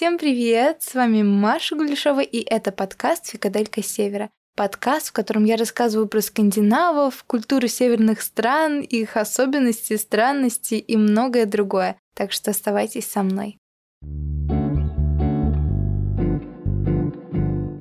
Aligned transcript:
Всем 0.00 0.16
привет! 0.16 0.82
С 0.82 0.94
вами 0.94 1.22
Маша 1.22 1.76
Гулешова, 1.76 2.20
и 2.20 2.38
это 2.38 2.72
подкаст 2.72 3.26
«Фикаделька 3.26 3.82
Севера». 3.82 4.30
Подкаст, 4.56 5.08
в 5.08 5.12
котором 5.12 5.44
я 5.44 5.58
рассказываю 5.58 6.08
про 6.08 6.22
скандинавов, 6.22 7.22
культуру 7.24 7.68
северных 7.68 8.22
стран, 8.22 8.80
их 8.80 9.18
особенности, 9.18 9.98
странности 9.98 10.76
и 10.76 10.96
многое 10.96 11.44
другое. 11.44 11.98
Так 12.14 12.32
что 12.32 12.52
оставайтесь 12.52 13.04
со 13.08 13.22
мной. 13.22 13.58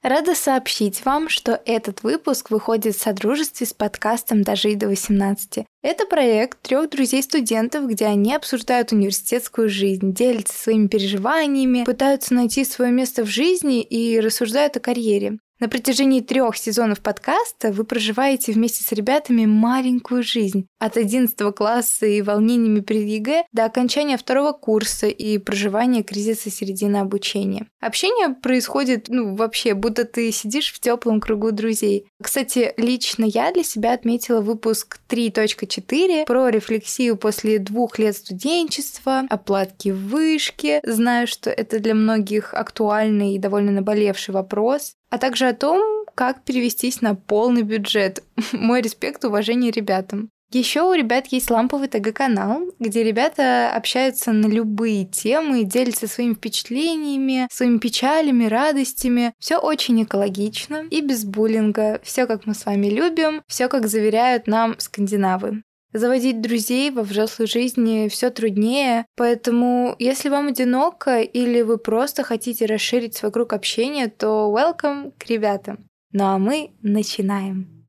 Рада 0.02 0.34
сообщить 0.34 1.04
вам, 1.04 1.28
что 1.28 1.62
этот 1.66 2.04
выпуск 2.04 2.52
выходит 2.52 2.96
в 2.96 3.02
содружестве 3.02 3.68
с 3.68 3.74
подкастом 3.74 4.44
«Дожить 4.44 4.78
до 4.78 4.90
18». 4.90 5.66
Это 5.82 6.06
проект 6.06 6.62
трех 6.62 6.90
друзей-студентов, 6.90 7.88
где 7.88 8.06
они 8.06 8.34
обсуждают 8.34 8.94
университетскую 8.94 9.70
жизнь, 9.70 10.14
делятся 10.14 10.58
своими 10.58 10.88
переживаниями, 10.88 11.84
пытаются 11.84 12.34
найти 12.34 12.64
свое 12.64 12.92
место 12.92 13.24
в 13.24 13.28
жизни 13.28 13.82
и 13.82 14.20
рассуждают 14.20 14.78
о 14.78 14.80
карьере. 14.80 15.40
На 15.60 15.68
протяжении 15.68 16.22
трех 16.22 16.56
сезонов 16.56 17.02
подкаста 17.02 17.74
вы 17.74 17.84
проживаете 17.84 18.54
вместе 18.54 18.82
с 18.82 18.94
ребятами 18.94 19.46
маленькую 19.46 20.24
жизнь. 20.24 20.68
От 20.80 20.96
11 20.96 21.38
класса 21.54 22.06
и 22.06 22.22
волнениями 22.22 22.80
перед 22.80 23.04
ЕГЭ 23.04 23.44
до 23.52 23.66
окончания 23.66 24.18
второго 24.18 24.54
курса 24.54 25.08
и 25.08 25.38
проживания 25.38 26.02
кризиса 26.02 26.50
середины 26.50 26.96
обучения. 26.98 27.68
Общение 27.82 28.30
происходит, 28.30 29.10
ну, 29.10 29.36
вообще, 29.36 29.74
будто 29.74 30.06
ты 30.06 30.32
сидишь 30.32 30.72
в 30.72 30.80
теплом 30.80 31.20
кругу 31.20 31.52
друзей. 31.52 32.06
Кстати, 32.24 32.74
лично 32.78 33.26
я 33.26 33.52
для 33.52 33.64
себя 33.64 33.92
отметила 33.92 34.40
выпуск 34.40 35.00
3.4 35.10 36.26
про 36.26 36.48
рефлексию 36.48 37.18
после 37.18 37.60
двух 37.60 38.00
лет 38.00 38.16
студенчества, 38.16 39.24
о 39.30 39.38
платке 39.38 39.90
в 39.90 40.08
вышке. 40.08 40.80
Знаю, 40.86 41.28
что 41.28 41.50
это 41.50 41.80
для 41.80 41.96
многих 41.96 42.54
актуальный 42.54 43.36
и 43.36 43.40
довольно 43.40 43.74
наболевший 43.74 44.34
вопрос 44.34 44.94
а 45.10 45.18
также 45.18 45.48
о 45.48 45.54
том, 45.54 46.06
как 46.16 46.44
перевестись 46.44 47.02
на 47.02 47.16
полный 47.16 47.64
бюджет. 47.64 48.24
Мой 48.52 48.82
респект 48.82 49.24
уважение 49.26 49.72
ребятам. 49.72 50.30
Еще 50.52 50.82
у 50.82 50.94
ребят 50.94 51.28
есть 51.28 51.52
ламповый 51.52 51.88
ТГ-канал, 51.88 52.64
где 52.80 53.04
ребята 53.04 53.72
общаются 53.72 54.32
на 54.32 54.48
любые 54.48 55.06
темы, 55.06 55.64
делятся 55.64 56.08
своими 56.08 56.34
впечатлениями, 56.34 57.48
своими 57.52 57.78
печалями, 57.78 58.46
радостями. 58.46 59.34
Все 59.38 59.60
очень 59.60 60.02
экологично 60.02 60.86
и 60.90 61.02
без 61.02 61.24
буллинга. 61.24 62.02
Все 62.04 62.26
как 62.26 62.48
мы 62.48 62.56
с 62.56 62.66
вами 62.66 62.88
любим, 62.88 63.44
все 63.48 63.68
как 63.68 63.88
заверяют 63.88 64.48
нам 64.48 64.74
скандинавы. 64.80 65.62
Заводить 65.92 66.40
друзей 66.40 66.92
во 66.92 67.02
взрослой 67.02 67.48
жизни 67.48 68.10
все 68.10 68.30
труднее, 68.30 69.08
поэтому 69.16 69.96
если 69.98 70.30
вам 70.30 70.50
одиноко 70.50 71.22
или 71.22 71.62
вы 71.62 71.80
просто 71.80 72.22
хотите 72.22 72.68
расширить 72.68 73.16
свой 73.16 73.32
круг 73.32 73.54
общения, 73.54 74.08
то 74.08 74.54
welcome 74.56 75.14
к 75.18 75.26
ребятам. 75.26 75.90
Ну 76.12 76.26
а 76.26 76.38
мы 76.38 76.74
начинаем. 76.84 77.88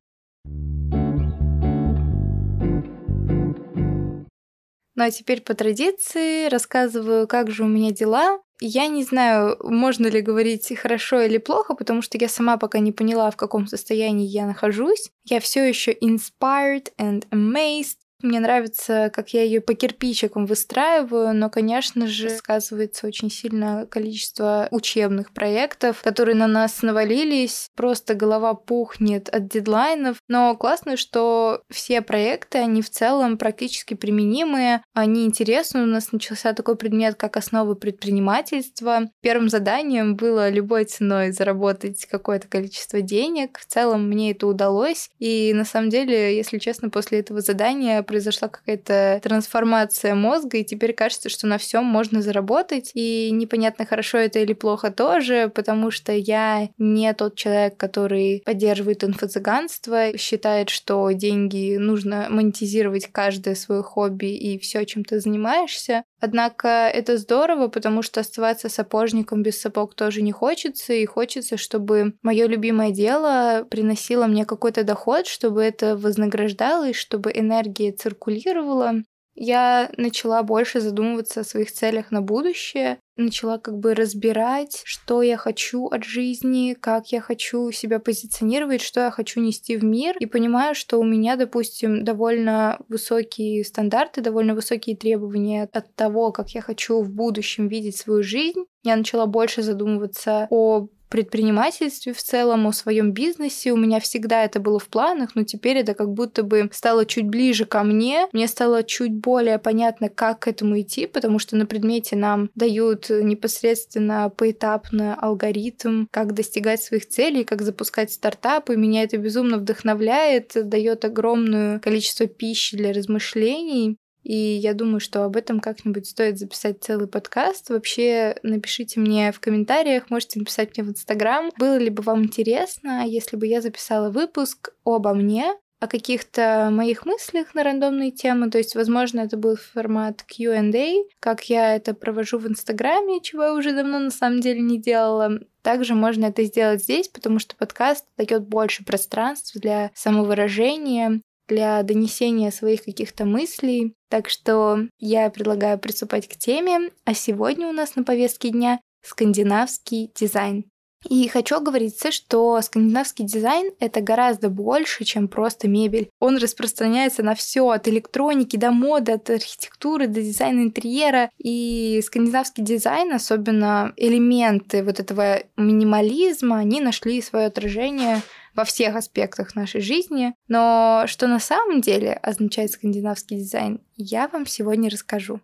Ну 4.95 5.03
а 5.03 5.11
теперь 5.11 5.41
по 5.41 5.53
традиции 5.53 6.49
рассказываю, 6.49 7.27
как 7.27 7.51
же 7.51 7.63
у 7.63 7.67
меня 7.67 7.91
дела. 7.91 8.39
Я 8.63 8.87
не 8.87 9.03
знаю, 9.03 9.57
можно 9.63 10.05
ли 10.05 10.21
говорить 10.21 10.71
хорошо 10.77 11.21
или 11.21 11.39
плохо, 11.39 11.73
потому 11.73 12.03
что 12.03 12.19
я 12.19 12.29
сама 12.29 12.57
пока 12.57 12.77
не 12.77 12.91
поняла, 12.91 13.31
в 13.31 13.35
каком 13.35 13.65
состоянии 13.65 14.27
я 14.27 14.45
нахожусь. 14.45 15.09
Я 15.23 15.39
все 15.39 15.67
еще 15.67 15.91
inspired 15.93 16.91
and 16.99 17.27
amazed 17.31 17.97
мне 18.23 18.39
нравится, 18.39 19.11
как 19.13 19.29
я 19.33 19.43
ее 19.43 19.61
по 19.61 19.73
кирпичикам 19.73 20.45
выстраиваю, 20.45 21.33
но, 21.33 21.49
конечно 21.49 22.07
же, 22.07 22.29
сказывается 22.29 23.07
очень 23.07 23.29
сильно 23.29 23.85
количество 23.89 24.67
учебных 24.71 25.33
проектов, 25.33 26.01
которые 26.03 26.35
на 26.35 26.47
нас 26.47 26.81
навалились. 26.81 27.69
Просто 27.75 28.15
голова 28.15 28.53
пухнет 28.53 29.29
от 29.29 29.47
дедлайнов. 29.47 30.17
Но 30.27 30.55
классно, 30.55 30.97
что 30.97 31.61
все 31.69 32.01
проекты, 32.01 32.59
они 32.59 32.81
в 32.81 32.89
целом 32.89 33.37
практически 33.37 33.93
применимые, 33.93 34.83
они 34.93 35.25
интересны. 35.25 35.83
У 35.83 35.85
нас 35.85 36.11
начался 36.11 36.53
такой 36.53 36.75
предмет, 36.75 37.15
как 37.15 37.37
основы 37.37 37.75
предпринимательства. 37.75 39.09
Первым 39.21 39.49
заданием 39.49 40.15
было 40.15 40.49
любой 40.49 40.85
ценой 40.85 41.31
заработать 41.31 42.05
какое-то 42.05 42.47
количество 42.47 43.01
денег. 43.01 43.59
В 43.59 43.65
целом 43.65 44.07
мне 44.07 44.31
это 44.31 44.47
удалось. 44.47 45.09
И 45.19 45.53
на 45.53 45.65
самом 45.65 45.89
деле, 45.89 46.35
если 46.35 46.57
честно, 46.57 46.89
после 46.89 47.19
этого 47.19 47.41
задания 47.41 48.03
произошла 48.11 48.49
какая-то 48.49 49.21
трансформация 49.23 50.15
мозга, 50.15 50.57
и 50.57 50.65
теперь 50.65 50.91
кажется, 50.91 51.29
что 51.29 51.47
на 51.47 51.57
всем 51.57 51.85
можно 51.85 52.21
заработать. 52.21 52.91
И 52.93 53.29
непонятно, 53.31 53.85
хорошо 53.85 54.17
это 54.17 54.39
или 54.39 54.51
плохо 54.51 54.91
тоже, 54.91 55.49
потому 55.55 55.91
что 55.91 56.11
я 56.11 56.67
не 56.77 57.13
тот 57.13 57.35
человек, 57.37 57.77
который 57.77 58.43
поддерживает 58.45 59.05
инфо-цыганство, 59.05 60.17
считает, 60.17 60.69
что 60.69 61.09
деньги 61.11 61.77
нужно 61.77 62.27
монетизировать 62.29 63.07
каждое 63.07 63.55
свое 63.55 63.81
хобби 63.81 64.35
и 64.35 64.59
все, 64.59 64.83
чем 64.83 65.05
ты 65.05 65.21
занимаешься. 65.21 66.03
Однако 66.23 66.67
это 66.67 67.17
здорово, 67.17 67.67
потому 67.67 68.03
что 68.03 68.19
оставаться 68.19 68.69
сапожником 68.69 69.41
без 69.41 69.59
сапог 69.59 69.95
тоже 69.95 70.21
не 70.21 70.31
хочется, 70.31 70.93
и 70.93 71.05
хочется, 71.05 71.57
чтобы 71.57 72.13
мое 72.21 72.45
любимое 72.47 72.91
дело 72.91 73.65
приносило 73.69 74.27
мне 74.27 74.45
какой-то 74.45 74.83
доход, 74.83 75.25
чтобы 75.25 75.63
это 75.63 75.97
вознаграждалось, 75.97 76.95
чтобы 76.95 77.31
энергия 77.33 77.91
циркулировала. 77.91 79.01
Я 79.43 79.89
начала 79.97 80.43
больше 80.43 80.79
задумываться 80.79 81.39
о 81.39 81.43
своих 81.43 81.71
целях 81.71 82.11
на 82.11 82.21
будущее, 82.21 82.99
начала 83.17 83.57
как 83.57 83.75
бы 83.79 83.95
разбирать, 83.95 84.83
что 84.85 85.23
я 85.23 85.35
хочу 85.35 85.87
от 85.87 86.03
жизни, 86.03 86.77
как 86.79 87.07
я 87.07 87.21
хочу 87.21 87.71
себя 87.71 87.97
позиционировать, 87.97 88.81
что 88.81 88.99
я 88.99 89.09
хочу 89.09 89.41
нести 89.41 89.77
в 89.77 89.83
мир, 89.83 90.15
и 90.19 90.27
понимаю, 90.27 90.75
что 90.75 90.99
у 90.99 91.03
меня, 91.03 91.37
допустим, 91.37 92.03
довольно 92.03 92.77
высокие 92.87 93.65
стандарты, 93.65 94.21
довольно 94.21 94.53
высокие 94.53 94.95
требования 94.95 95.67
от 95.73 95.95
того, 95.95 96.31
как 96.31 96.51
я 96.51 96.61
хочу 96.61 97.01
в 97.01 97.09
будущем 97.09 97.67
видеть 97.67 97.97
свою 97.97 98.21
жизнь. 98.21 98.65
Я 98.83 98.95
начала 98.95 99.25
больше 99.25 99.63
задумываться 99.63 100.45
о 100.51 100.87
предпринимательстве 101.11 102.13
в 102.13 102.23
целом, 102.23 102.65
о 102.65 102.71
своем 102.71 103.11
бизнесе. 103.11 103.71
У 103.71 103.77
меня 103.77 103.99
всегда 103.99 104.45
это 104.45 104.59
было 104.59 104.79
в 104.79 104.87
планах, 104.87 105.35
но 105.35 105.43
теперь 105.43 105.77
это 105.77 105.93
как 105.93 106.09
будто 106.09 106.41
бы 106.41 106.69
стало 106.73 107.05
чуть 107.05 107.27
ближе 107.27 107.65
ко 107.65 107.83
мне. 107.83 108.27
Мне 108.31 108.47
стало 108.47 108.83
чуть 108.83 109.13
более 109.13 109.59
понятно, 109.59 110.09
как 110.09 110.39
к 110.39 110.47
этому 110.47 110.79
идти, 110.79 111.05
потому 111.05 111.37
что 111.37 111.55
на 111.55 111.65
предмете 111.65 112.15
нам 112.15 112.49
дают 112.55 113.09
непосредственно 113.09 114.31
поэтапно 114.35 115.13
алгоритм, 115.15 116.05
как 116.11 116.33
достигать 116.33 116.81
своих 116.81 117.07
целей, 117.07 117.43
как 117.43 117.61
запускать 117.61 118.11
стартапы. 118.11 118.77
Меня 118.77 119.03
это 119.03 119.17
безумно 119.17 119.57
вдохновляет, 119.57 120.53
дает 120.55 121.03
огромное 121.03 121.79
количество 121.79 122.25
пищи 122.25 122.77
для 122.77 122.93
размышлений. 122.93 123.97
И 124.23 124.35
я 124.35 124.73
думаю, 124.73 124.99
что 124.99 125.23
об 125.23 125.35
этом 125.35 125.59
как-нибудь 125.59 126.07
стоит 126.07 126.37
записать 126.37 126.83
целый 126.83 127.07
подкаст. 127.07 127.69
Вообще, 127.69 128.35
напишите 128.43 128.99
мне 128.99 129.31
в 129.31 129.39
комментариях, 129.39 130.09
можете 130.09 130.39
написать 130.39 130.77
мне 130.77 130.85
в 130.85 130.91
Инстаграм, 130.91 131.51
было 131.57 131.77
ли 131.77 131.89
бы 131.89 132.03
вам 132.03 132.23
интересно, 132.23 133.05
если 133.05 133.35
бы 133.35 133.47
я 133.47 133.61
записала 133.61 134.09
выпуск 134.09 134.73
обо 134.83 135.13
мне, 135.13 135.53
о 135.81 135.87
каких-то 135.87 136.69
моих 136.71 137.07
мыслях 137.07 137.55
на 137.55 137.63
рандомные 137.63 138.11
темы. 138.11 138.51
То 138.51 138.59
есть, 138.59 138.75
возможно, 138.75 139.21
это 139.21 139.35
был 139.35 139.55
формат 139.55 140.21
Q&A, 140.23 141.03
как 141.19 141.49
я 141.49 141.75
это 141.75 141.95
провожу 141.95 142.37
в 142.37 142.47
Инстаграме, 142.47 143.19
чего 143.19 143.45
я 143.45 143.53
уже 143.55 143.73
давно 143.73 143.97
на 143.97 144.11
самом 144.11 144.41
деле 144.41 144.61
не 144.61 144.79
делала. 144.79 145.39
Также 145.63 145.95
можно 145.95 146.25
это 146.25 146.43
сделать 146.43 146.83
здесь, 146.83 147.07
потому 147.07 147.39
что 147.39 147.55
подкаст 147.55 148.05
дает 148.15 148.47
больше 148.47 148.85
пространств 148.85 149.55
для 149.55 149.89
самовыражения, 149.95 151.21
для 151.51 151.83
донесения 151.83 152.49
своих 152.49 152.85
каких-то 152.85 153.25
мыслей. 153.25 153.93
Так 154.09 154.29
что 154.29 154.87
я 154.99 155.29
предлагаю 155.29 155.77
приступать 155.77 156.27
к 156.27 156.37
теме, 156.37 156.91
а 157.03 157.13
сегодня 157.13 157.67
у 157.67 157.73
нас 157.73 157.95
на 157.97 158.03
повестке 158.03 158.49
дня 158.49 158.79
скандинавский 159.03 160.11
дизайн. 160.15 160.63
И 161.09 161.27
хочу 161.27 161.57
оговориться, 161.57 162.11
что 162.11 162.61
скандинавский 162.61 163.25
дизайн— 163.25 163.71
это 163.79 164.01
гораздо 164.01 164.49
больше, 164.49 165.03
чем 165.03 165.27
просто 165.27 165.67
мебель. 165.67 166.09
Он 166.19 166.37
распространяется 166.37 167.23
на 167.23 167.33
все, 167.33 167.67
от 167.69 167.87
электроники 167.87 168.55
до 168.55 168.71
моды, 168.71 169.13
от 169.13 169.29
архитектуры 169.29 170.07
до 170.07 170.21
дизайна 170.21 170.61
интерьера. 170.61 171.31
И 171.39 172.01
скандинавский 172.05 172.63
дизайн, 172.63 173.11
особенно 173.13 173.93
элементы 173.97 174.83
вот 174.83 174.99
этого 174.99 175.39
минимализма, 175.57 176.59
они 176.59 176.79
нашли 176.79 177.21
свое 177.21 177.47
отражение 177.47 178.21
во 178.53 178.63
всех 178.65 178.95
аспектах 178.95 179.55
нашей 179.55 179.81
жизни. 179.81 180.33
Но 180.47 181.05
что 181.07 181.27
на 181.27 181.39
самом 181.39 181.81
деле 181.81 182.13
означает 182.13 182.71
скандинавский 182.71 183.37
дизайн, 183.37 183.81
я 183.95 184.27
вам 184.27 184.45
сегодня 184.45 184.89
расскажу. 184.89 185.41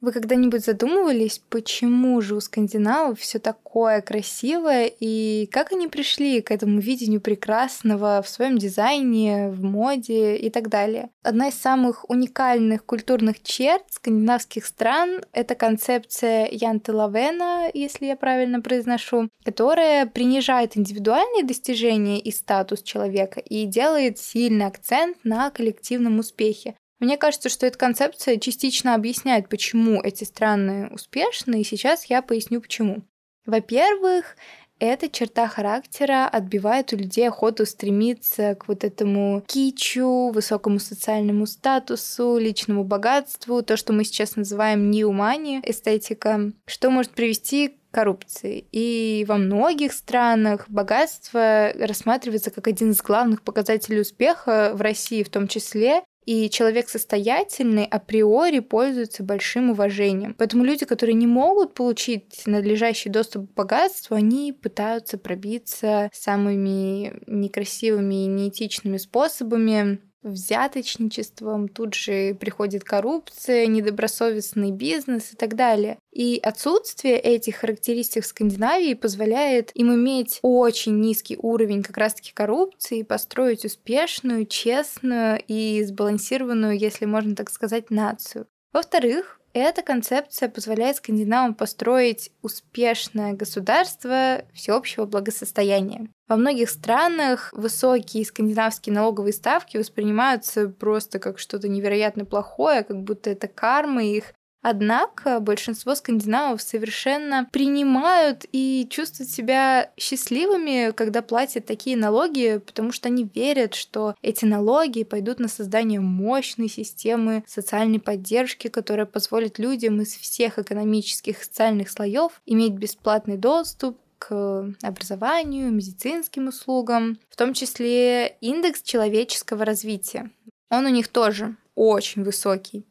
Вы 0.00 0.12
когда-нибудь 0.12 0.64
задумывались, 0.64 1.42
почему 1.50 2.22
же 2.22 2.34
у 2.34 2.40
скандинавов 2.40 3.20
все 3.20 3.38
такое 3.38 4.00
красивое 4.00 4.90
и 4.98 5.46
как 5.52 5.72
они 5.72 5.88
пришли 5.88 6.40
к 6.40 6.50
этому 6.50 6.80
видению 6.80 7.20
прекрасного 7.20 8.22
в 8.22 8.28
своем 8.28 8.56
дизайне, 8.56 9.50
в 9.50 9.62
моде 9.62 10.36
и 10.36 10.48
так 10.48 10.70
далее? 10.70 11.10
Одна 11.22 11.48
из 11.48 11.54
самых 11.54 12.08
уникальных 12.08 12.86
культурных 12.86 13.42
черт 13.42 13.82
скандинавских 13.90 14.64
стран— 14.64 15.22
это 15.32 15.54
концепция 15.54 16.48
Янты 16.50 16.94
Лавена, 16.94 17.70
если 17.74 18.06
я 18.06 18.16
правильно 18.16 18.62
произношу, 18.62 19.28
которая 19.44 20.06
принижает 20.06 20.78
индивидуальные 20.78 21.44
достижения 21.44 22.18
и 22.20 22.32
статус 22.32 22.82
человека 22.82 23.40
и 23.40 23.66
делает 23.66 24.18
сильный 24.18 24.64
акцент 24.64 25.18
на 25.24 25.50
коллективном 25.50 26.20
успехе. 26.20 26.74
Мне 27.00 27.16
кажется, 27.16 27.48
что 27.48 27.66
эта 27.66 27.78
концепция 27.78 28.36
частично 28.38 28.94
объясняет, 28.94 29.48
почему 29.48 30.02
эти 30.02 30.24
страны 30.24 30.88
успешны, 30.92 31.60
и 31.60 31.64
сейчас 31.64 32.04
я 32.04 32.20
поясню 32.20 32.60
почему. 32.60 33.02
Во-первых, 33.46 34.36
эта 34.78 35.10
черта 35.10 35.46
характера 35.46 36.26
отбивает 36.26 36.92
у 36.92 36.96
людей 36.96 37.28
охоту 37.28 37.66
стремиться 37.66 38.54
к 38.54 38.66
вот 38.68 38.82
этому 38.82 39.42
кичу, 39.46 40.30
высокому 40.30 40.78
социальному 40.78 41.46
статусу, 41.46 42.38
личному 42.38 42.84
богатству, 42.84 43.62
то, 43.62 43.76
что 43.76 43.92
мы 43.92 44.04
сейчас 44.04 44.36
называем 44.36 44.90
неумани, 44.90 45.60
эстетика, 45.64 46.52
что 46.66 46.90
может 46.90 47.12
привести 47.12 47.68
к 47.68 47.94
коррупции. 47.94 48.66
И 48.72 49.24
во 49.28 49.36
многих 49.36 49.92
странах 49.92 50.64
богатство 50.68 51.72
рассматривается 51.74 52.50
как 52.50 52.66
один 52.66 52.92
из 52.92 53.02
главных 53.02 53.42
показателей 53.42 54.00
успеха, 54.00 54.72
в 54.74 54.80
России 54.80 55.22
в 55.22 55.28
том 55.28 55.46
числе, 55.48 56.02
и 56.30 56.48
человек 56.48 56.88
состоятельный 56.88 57.84
априори 57.84 58.60
пользуется 58.60 59.24
большим 59.24 59.70
уважением. 59.70 60.36
Поэтому 60.38 60.62
люди, 60.62 60.86
которые 60.86 61.14
не 61.14 61.26
могут 61.26 61.74
получить 61.74 62.42
надлежащий 62.46 63.08
доступ 63.08 63.50
к 63.50 63.54
богатству, 63.54 64.14
они 64.14 64.52
пытаются 64.52 65.18
пробиться 65.18 66.08
самыми 66.12 67.20
некрасивыми 67.26 68.22
и 68.22 68.28
неэтичными 68.28 68.98
способами, 68.98 69.98
взяточничеством, 70.22 71.68
тут 71.68 71.94
же 71.94 72.34
приходит 72.34 72.84
коррупция, 72.84 73.66
недобросовестный 73.66 74.70
бизнес 74.70 75.32
и 75.32 75.36
так 75.36 75.54
далее. 75.56 75.98
И 76.12 76.40
отсутствие 76.42 77.18
этих 77.18 77.56
характеристик 77.56 78.24
в 78.24 78.26
Скандинавии 78.26 78.94
позволяет 78.94 79.70
им 79.74 79.94
иметь 79.94 80.38
очень 80.42 81.00
низкий 81.00 81.38
уровень 81.40 81.82
как 81.82 81.96
раз-таки 81.96 82.32
коррупции 82.32 83.02
построить 83.02 83.64
успешную, 83.64 84.46
честную 84.46 85.42
и 85.46 85.82
сбалансированную, 85.84 86.78
если 86.78 87.06
можно 87.06 87.34
так 87.34 87.50
сказать, 87.50 87.90
нацию. 87.90 88.46
Во-вторых, 88.72 89.39
эта 89.52 89.82
концепция 89.82 90.48
позволяет 90.48 90.96
скандинавам 90.96 91.54
построить 91.54 92.30
успешное 92.42 93.32
государство 93.32 94.44
всеобщего 94.52 95.06
благосостояния. 95.06 96.08
Во 96.28 96.36
многих 96.36 96.70
странах 96.70 97.50
высокие 97.52 98.24
скандинавские 98.24 98.94
налоговые 98.94 99.32
ставки 99.32 99.76
воспринимаются 99.76 100.68
просто 100.68 101.18
как 101.18 101.38
что-то 101.38 101.68
невероятно 101.68 102.24
плохое, 102.24 102.84
как 102.84 103.02
будто 103.02 103.30
это 103.30 103.48
карма 103.48 104.04
их, 104.04 104.32
Однако 104.62 105.40
большинство 105.40 105.94
скандинавов 105.94 106.60
совершенно 106.60 107.48
принимают 107.50 108.44
и 108.52 108.86
чувствуют 108.90 109.30
себя 109.30 109.90
счастливыми, 109.96 110.92
когда 110.92 111.22
платят 111.22 111.64
такие 111.64 111.96
налоги, 111.96 112.60
потому 112.64 112.92
что 112.92 113.08
они 113.08 113.28
верят, 113.34 113.74
что 113.74 114.14
эти 114.20 114.44
налоги 114.44 115.04
пойдут 115.04 115.38
на 115.38 115.48
создание 115.48 116.00
мощной 116.00 116.68
системы 116.68 117.42
социальной 117.46 118.00
поддержки, 118.00 118.68
которая 118.68 119.06
позволит 119.06 119.58
людям 119.58 120.00
из 120.02 120.14
всех 120.14 120.58
экономических 120.58 121.40
и 121.40 121.44
социальных 121.44 121.90
слоев 121.90 122.42
иметь 122.44 122.72
бесплатный 122.72 123.38
доступ 123.38 123.98
к 124.18 124.74
образованию, 124.82 125.72
медицинским 125.72 126.48
услугам, 126.48 127.18
в 127.30 127.36
том 127.36 127.54
числе 127.54 128.36
индекс 128.42 128.82
человеческого 128.82 129.64
развития. 129.64 130.30
Он 130.68 130.84
у 130.84 130.90
них 130.90 131.08
тоже 131.08 131.56
очень 131.74 132.22
высокий. 132.22 132.84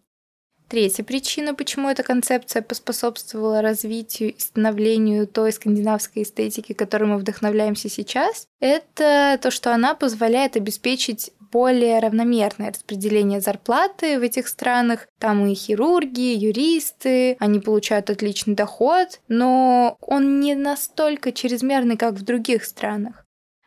Третья 0.70 1.04
причина, 1.04 1.56
почему 1.56 1.90
эта 1.90 2.04
концепция 2.04 2.62
поспособствовала 2.62 3.64
развитию 3.64 4.36
и 4.36 4.40
становлению 4.40 5.26
той 5.26 5.52
скандинавской 5.52 6.22
эстетики, 6.22 6.74
которой 6.74 7.06
мы 7.06 7.18
вдохновляемся 7.18 7.90
сейчас, 7.90 8.46
это 8.60 9.40
то, 9.42 9.50
что 9.50 9.74
она 9.74 9.96
позволяет 9.96 10.56
обеспечить 10.56 11.32
более 11.52 11.98
равномерное 11.98 12.70
распределение 12.70 13.42
зарплаты 13.42 14.20
в 14.20 14.22
этих 14.22 14.48
странах. 14.48 15.08
Там 15.18 15.48
и 15.48 15.56
хирурги, 15.56 16.36
юристы, 16.36 17.36
они 17.40 17.60
получают 17.60 18.12
отличный 18.12 18.54
доход, 18.54 19.22
но 19.28 19.98
он 20.02 20.40
не 20.40 20.54
настолько 20.54 21.32
чрезмерный, 21.32 21.98
как 21.98 22.14
в 22.14 22.24
других 22.24 22.64
странах. 22.64 23.26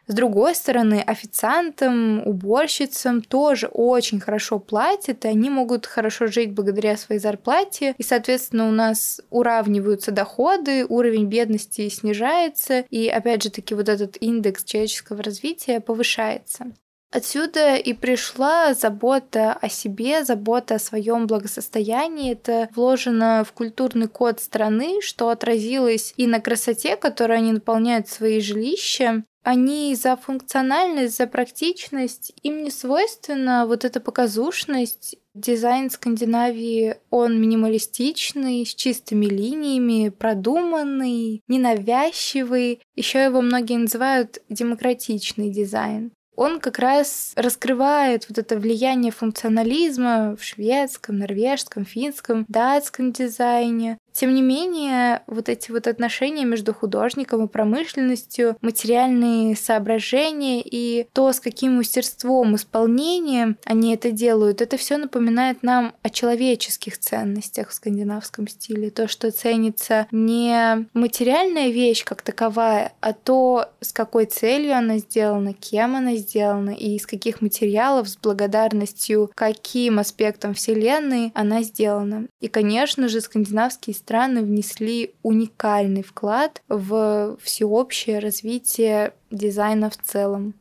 С 0.08 0.14
другой 0.14 0.54
стороны, 0.56 1.00
официантам, 1.06 2.26
уборщицам 2.26 3.22
тоже 3.22 3.68
очень 3.68 4.18
хорошо 4.18 4.58
платят, 4.58 5.24
и 5.24 5.28
они 5.28 5.48
могут 5.48 5.86
хорошо 5.86 6.26
жить 6.26 6.52
благодаря 6.52 6.96
своей 6.96 7.20
зарплате, 7.20 7.94
и, 7.98 8.02
соответственно, 8.02 8.68
у 8.68 8.72
нас 8.72 9.20
уравниваются 9.30 10.10
доходы, 10.10 10.84
уровень 10.86 11.26
бедности 11.26 11.88
снижается, 11.88 12.80
и, 12.90 13.08
опять 13.08 13.44
же 13.44 13.50
таки, 13.50 13.74
вот 13.74 13.88
этот 13.88 14.16
индекс 14.20 14.64
человеческого 14.64 15.22
развития 15.22 15.80
повышается. 15.80 16.72
Отсюда 17.12 17.76
и 17.76 17.92
пришла 17.92 18.72
забота 18.72 19.52
о 19.52 19.68
себе, 19.68 20.24
забота 20.24 20.76
о 20.76 20.78
своем 20.78 21.26
благосостоянии. 21.26 22.32
Это 22.32 22.70
вложено 22.74 23.44
в 23.46 23.52
культурный 23.52 24.08
код 24.08 24.40
страны, 24.40 25.02
что 25.02 25.28
отразилось 25.28 26.14
и 26.16 26.26
на 26.26 26.40
красоте, 26.40 26.96
которой 26.96 27.36
они 27.36 27.52
наполняют 27.52 28.08
свои 28.08 28.40
жилища, 28.40 29.24
они 29.42 29.94
за 29.94 30.16
функциональность, 30.16 31.16
за 31.16 31.26
практичность. 31.26 32.32
Им 32.42 32.62
не 32.62 32.70
свойственна 32.70 33.66
вот 33.66 33.84
эта 33.84 34.00
показушность. 34.00 35.16
Дизайн 35.34 35.90
Скандинавии, 35.90 36.96
он 37.10 37.40
минималистичный, 37.40 38.66
с 38.66 38.74
чистыми 38.74 39.26
линиями, 39.26 40.10
продуманный, 40.10 41.42
ненавязчивый. 41.48 42.80
Еще 42.96 43.24
его 43.24 43.40
многие 43.40 43.78
называют 43.78 44.42
демократичный 44.48 45.50
дизайн 45.50 46.12
он 46.34 46.60
как 46.60 46.78
раз 46.78 47.32
раскрывает 47.36 48.28
вот 48.28 48.38
это 48.38 48.56
влияние 48.56 49.12
функционализма 49.12 50.36
в 50.36 50.42
шведском, 50.42 51.18
норвежском, 51.18 51.84
финском, 51.84 52.44
датском 52.48 53.12
дизайне. 53.12 53.98
Тем 54.12 54.34
не 54.34 54.42
менее, 54.42 55.22
вот 55.26 55.48
эти 55.48 55.70
вот 55.70 55.86
отношения 55.86 56.44
между 56.44 56.74
художником 56.74 57.44
и 57.44 57.48
промышленностью, 57.48 58.56
материальные 58.60 59.56
соображения 59.56 60.62
и 60.64 61.06
то, 61.12 61.32
с 61.32 61.40
каким 61.40 61.76
мастерством 61.76 62.56
исполнения 62.56 63.56
они 63.64 63.94
это 63.94 64.10
делают, 64.10 64.60
это 64.60 64.76
все 64.76 64.98
напоминает 64.98 65.62
нам 65.62 65.94
о 66.02 66.10
человеческих 66.10 66.98
ценностях 66.98 67.70
в 67.70 67.74
скандинавском 67.74 68.48
стиле. 68.48 68.90
То, 68.90 69.08
что 69.08 69.30
ценится 69.30 70.06
не 70.10 70.86
материальная 70.94 71.70
вещь 71.70 72.04
как 72.04 72.22
таковая, 72.22 72.92
а 73.00 73.12
то, 73.12 73.70
с 73.80 73.92
какой 73.92 74.26
целью 74.26 74.76
она 74.76 74.98
сделана, 74.98 75.54
кем 75.54 75.96
она 75.96 76.16
сделана 76.16 76.70
и 76.70 76.96
из 76.96 77.06
каких 77.06 77.40
материалов 77.40 78.08
с 78.08 78.16
благодарностью 78.16 79.30
каким 79.34 79.98
аспектом 79.98 80.54
Вселенной 80.54 81.32
она 81.34 81.62
сделана. 81.62 82.26
И, 82.40 82.48
конечно 82.48 83.08
же, 83.08 83.20
скандинавские 83.20 83.94
страны 84.02 84.42
внесли 84.42 85.14
уникальный 85.22 86.02
вклад 86.02 86.62
в 86.68 87.36
всеобщее 87.40 88.18
развитие 88.18 89.12
дизайна 89.30 89.90
в 89.90 89.96
целом. 89.96 90.54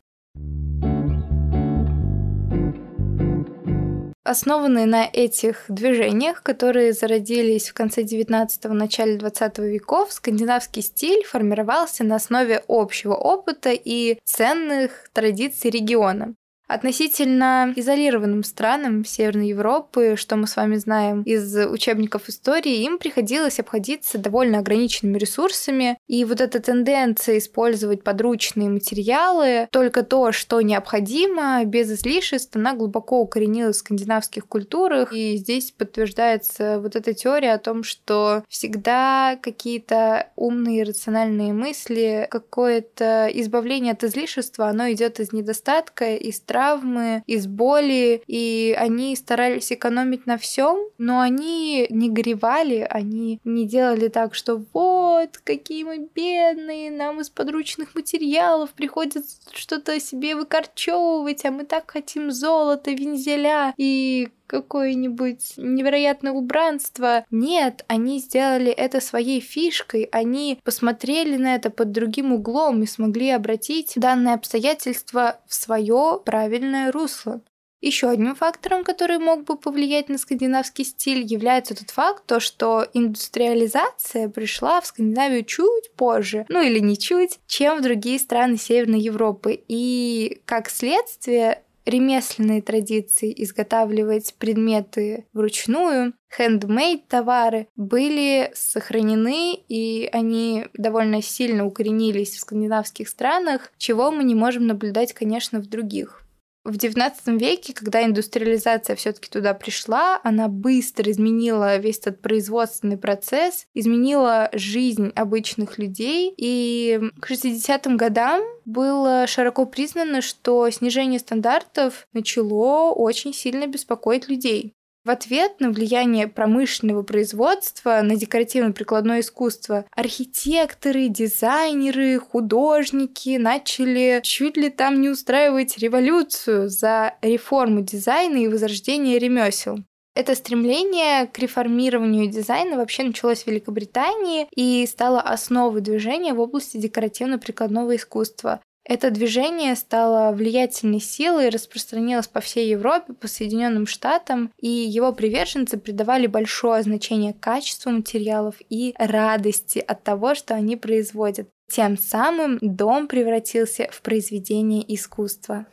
Основанные 4.24 4.86
на 4.86 5.04
этих 5.04 5.64
движениях, 5.68 6.44
которые 6.44 6.92
зародились 6.92 7.68
в 7.68 7.74
конце 7.74 8.02
19-го, 8.02 8.72
начале 8.72 9.18
20 9.18 9.58
веков, 9.58 10.12
скандинавский 10.12 10.80
стиль 10.80 11.24
формировался 11.24 12.04
на 12.04 12.16
основе 12.16 12.62
общего 12.68 13.14
опыта 13.14 13.72
и 13.72 14.18
ценных 14.24 15.10
традиций 15.12 15.70
региона. 15.70 16.34
Относительно 16.72 17.70
изолированным 17.76 18.42
странам 18.44 19.04
Северной 19.04 19.48
Европы, 19.48 20.14
что 20.16 20.36
мы 20.36 20.46
с 20.46 20.56
вами 20.56 20.76
знаем 20.76 21.20
из 21.20 21.54
учебников 21.66 22.30
истории, 22.30 22.82
им 22.84 22.96
приходилось 22.96 23.60
обходиться 23.60 24.16
довольно 24.16 24.60
ограниченными 24.60 25.18
ресурсами. 25.18 25.98
И 26.06 26.24
вот 26.24 26.40
эта 26.40 26.60
тенденция 26.60 27.36
использовать 27.36 28.02
подручные 28.02 28.70
материалы, 28.70 29.68
только 29.70 30.02
то, 30.02 30.32
что 30.32 30.62
необходимо, 30.62 31.62
без 31.66 31.92
излишеств, 31.92 32.56
она 32.56 32.72
глубоко 32.72 33.20
укоренилась 33.20 33.76
в 33.76 33.80
скандинавских 33.80 34.46
культурах. 34.46 35.12
И 35.12 35.36
здесь 35.36 35.72
подтверждается 35.72 36.80
вот 36.80 36.96
эта 36.96 37.12
теория 37.12 37.52
о 37.52 37.58
том, 37.58 37.82
что 37.82 38.44
всегда 38.48 39.36
какие-то 39.42 40.30
умные, 40.36 40.84
рациональные 40.84 41.52
мысли, 41.52 42.26
какое-то 42.30 43.28
избавление 43.34 43.92
от 43.92 44.04
излишества, 44.04 44.68
оно 44.68 44.90
идет 44.90 45.20
из 45.20 45.34
недостатка, 45.34 46.14
из 46.14 46.38
страха, 46.38 46.61
травмы, 46.62 47.22
из 47.26 47.46
боли, 47.46 48.22
и 48.26 48.74
они 48.78 49.16
старались 49.16 49.72
экономить 49.72 50.26
на 50.26 50.38
всем, 50.38 50.78
но 50.98 51.20
они 51.20 51.86
не 51.90 52.08
горевали, 52.08 52.86
они 52.88 53.40
не 53.44 53.66
делали 53.66 54.08
так, 54.08 54.34
что 54.34 54.62
вот, 54.72 55.38
какие 55.38 55.84
мы 55.84 56.08
бедные, 56.14 56.90
нам 56.90 57.20
из 57.20 57.30
подручных 57.30 57.94
материалов 57.94 58.70
приходится 58.70 59.22
что-то 59.52 59.98
себе 60.00 60.36
выкорчевывать, 60.36 61.44
а 61.44 61.50
мы 61.50 61.64
так 61.64 61.90
хотим 61.90 62.30
золота, 62.30 62.92
вензеля 62.92 63.74
и 63.76 64.28
какое-нибудь 64.46 65.54
невероятное 65.56 66.32
убранство. 66.32 67.24
Нет, 67.30 67.84
они 67.88 68.18
сделали 68.18 68.70
это 68.70 69.00
своей 69.00 69.40
фишкой, 69.40 70.08
они 70.12 70.58
посмотрели 70.64 71.36
на 71.36 71.54
это 71.54 71.70
под 71.70 71.92
другим 71.92 72.32
углом 72.32 72.82
и 72.82 72.86
смогли 72.86 73.30
обратить 73.30 73.92
данное 73.96 74.34
обстоятельство 74.34 75.40
в 75.46 75.54
свое 75.54 76.20
правильное 76.24 76.92
русло. 76.92 77.42
Еще 77.82 78.08
одним 78.08 78.36
фактором, 78.36 78.84
который 78.84 79.18
мог 79.18 79.42
бы 79.42 79.58
повлиять 79.58 80.08
на 80.08 80.16
скандинавский 80.16 80.84
стиль, 80.84 81.24
является 81.26 81.74
тот 81.74 81.90
факт, 81.90 82.24
то, 82.26 82.38
что 82.38 82.86
индустриализация 82.94 84.28
пришла 84.28 84.80
в 84.80 84.86
Скандинавию 84.86 85.44
чуть 85.44 85.92
позже, 85.96 86.46
ну 86.48 86.62
или 86.62 86.78
не 86.78 86.96
чуть, 86.96 87.40
чем 87.48 87.78
в 87.78 87.82
другие 87.82 88.20
страны 88.20 88.56
Северной 88.56 89.00
Европы. 89.00 89.60
И 89.66 90.42
как 90.44 90.70
следствие 90.70 91.64
ремесленные 91.84 92.62
традиции 92.62 93.32
изготавливать 93.42 94.34
предметы 94.38 95.26
вручную, 95.32 96.14
хендмейд 96.34 97.08
товары 97.08 97.68
были 97.76 98.50
сохранены, 98.54 99.54
и 99.68 100.08
они 100.12 100.66
довольно 100.74 101.22
сильно 101.22 101.66
укоренились 101.66 102.36
в 102.36 102.40
скандинавских 102.40 103.08
странах, 103.08 103.72
чего 103.76 104.10
мы 104.10 104.24
не 104.24 104.34
можем 104.34 104.66
наблюдать, 104.66 105.12
конечно, 105.12 105.60
в 105.60 105.66
других. 105.66 106.21
В 106.64 106.76
XIX 106.76 107.12
веке, 107.38 107.72
когда 107.72 108.04
индустриализация 108.04 108.94
все-таки 108.94 109.28
туда 109.28 109.52
пришла, 109.52 110.20
она 110.22 110.46
быстро 110.46 111.10
изменила 111.10 111.76
весь 111.78 111.98
этот 111.98 112.22
производственный 112.22 112.96
процесс, 112.96 113.66
изменила 113.74 114.48
жизнь 114.52 115.10
обычных 115.16 115.78
людей. 115.78 116.32
И 116.36 117.00
к 117.20 117.30
60-м 117.30 117.96
годам 117.96 118.42
было 118.64 119.26
широко 119.26 119.66
признано, 119.66 120.22
что 120.22 120.70
снижение 120.70 121.18
стандартов 121.18 122.06
начало 122.12 122.92
очень 122.92 123.34
сильно 123.34 123.66
беспокоить 123.66 124.28
людей. 124.28 124.74
В 125.04 125.10
ответ 125.10 125.58
на 125.58 125.70
влияние 125.70 126.28
промышленного 126.28 127.02
производства 127.02 128.00
на 128.02 128.14
декоративно-прикладное 128.14 129.20
искусство 129.20 129.84
архитекторы, 129.90 131.08
дизайнеры, 131.08 132.20
художники 132.20 133.36
начали 133.36 134.20
чуть 134.22 134.56
ли 134.56 134.70
там 134.70 135.00
не 135.00 135.08
устраивать 135.08 135.76
революцию 135.78 136.68
за 136.68 137.14
реформу 137.20 137.80
дизайна 137.80 138.36
и 138.36 138.46
возрождение 138.46 139.18
ремесел. 139.18 139.78
Это 140.14 140.36
стремление 140.36 141.26
к 141.26 141.38
реформированию 141.38 142.28
дизайна 142.28 142.76
вообще 142.76 143.02
началось 143.02 143.42
в 143.42 143.46
Великобритании 143.48 144.46
и 144.54 144.86
стало 144.86 145.20
основой 145.20 145.80
движения 145.80 146.32
в 146.34 146.40
области 146.40 146.76
декоративно-прикладного 146.76 147.96
искусства. 147.96 148.60
Это 148.84 149.10
движение 149.10 149.76
стало 149.76 150.32
влиятельной 150.32 151.00
силой 151.00 151.46
и 151.46 151.50
распространилось 151.50 152.26
по 152.26 152.40
всей 152.40 152.68
Европе, 152.68 153.12
по 153.12 153.28
Соединенным 153.28 153.86
Штатам, 153.86 154.50
и 154.58 154.68
его 154.68 155.12
приверженцы 155.12 155.76
придавали 155.76 156.26
большое 156.26 156.82
значение 156.82 157.32
качеству 157.32 157.90
материалов 157.90 158.56
и 158.68 158.94
радости 158.98 159.78
от 159.78 160.02
того, 160.02 160.34
что 160.34 160.54
они 160.54 160.76
производят. 160.76 161.48
Тем 161.70 161.96
самым 161.96 162.58
дом 162.60 163.06
превратился 163.06 163.88
в 163.90 164.02
произведение 164.02 164.82
искусства. 164.94 165.66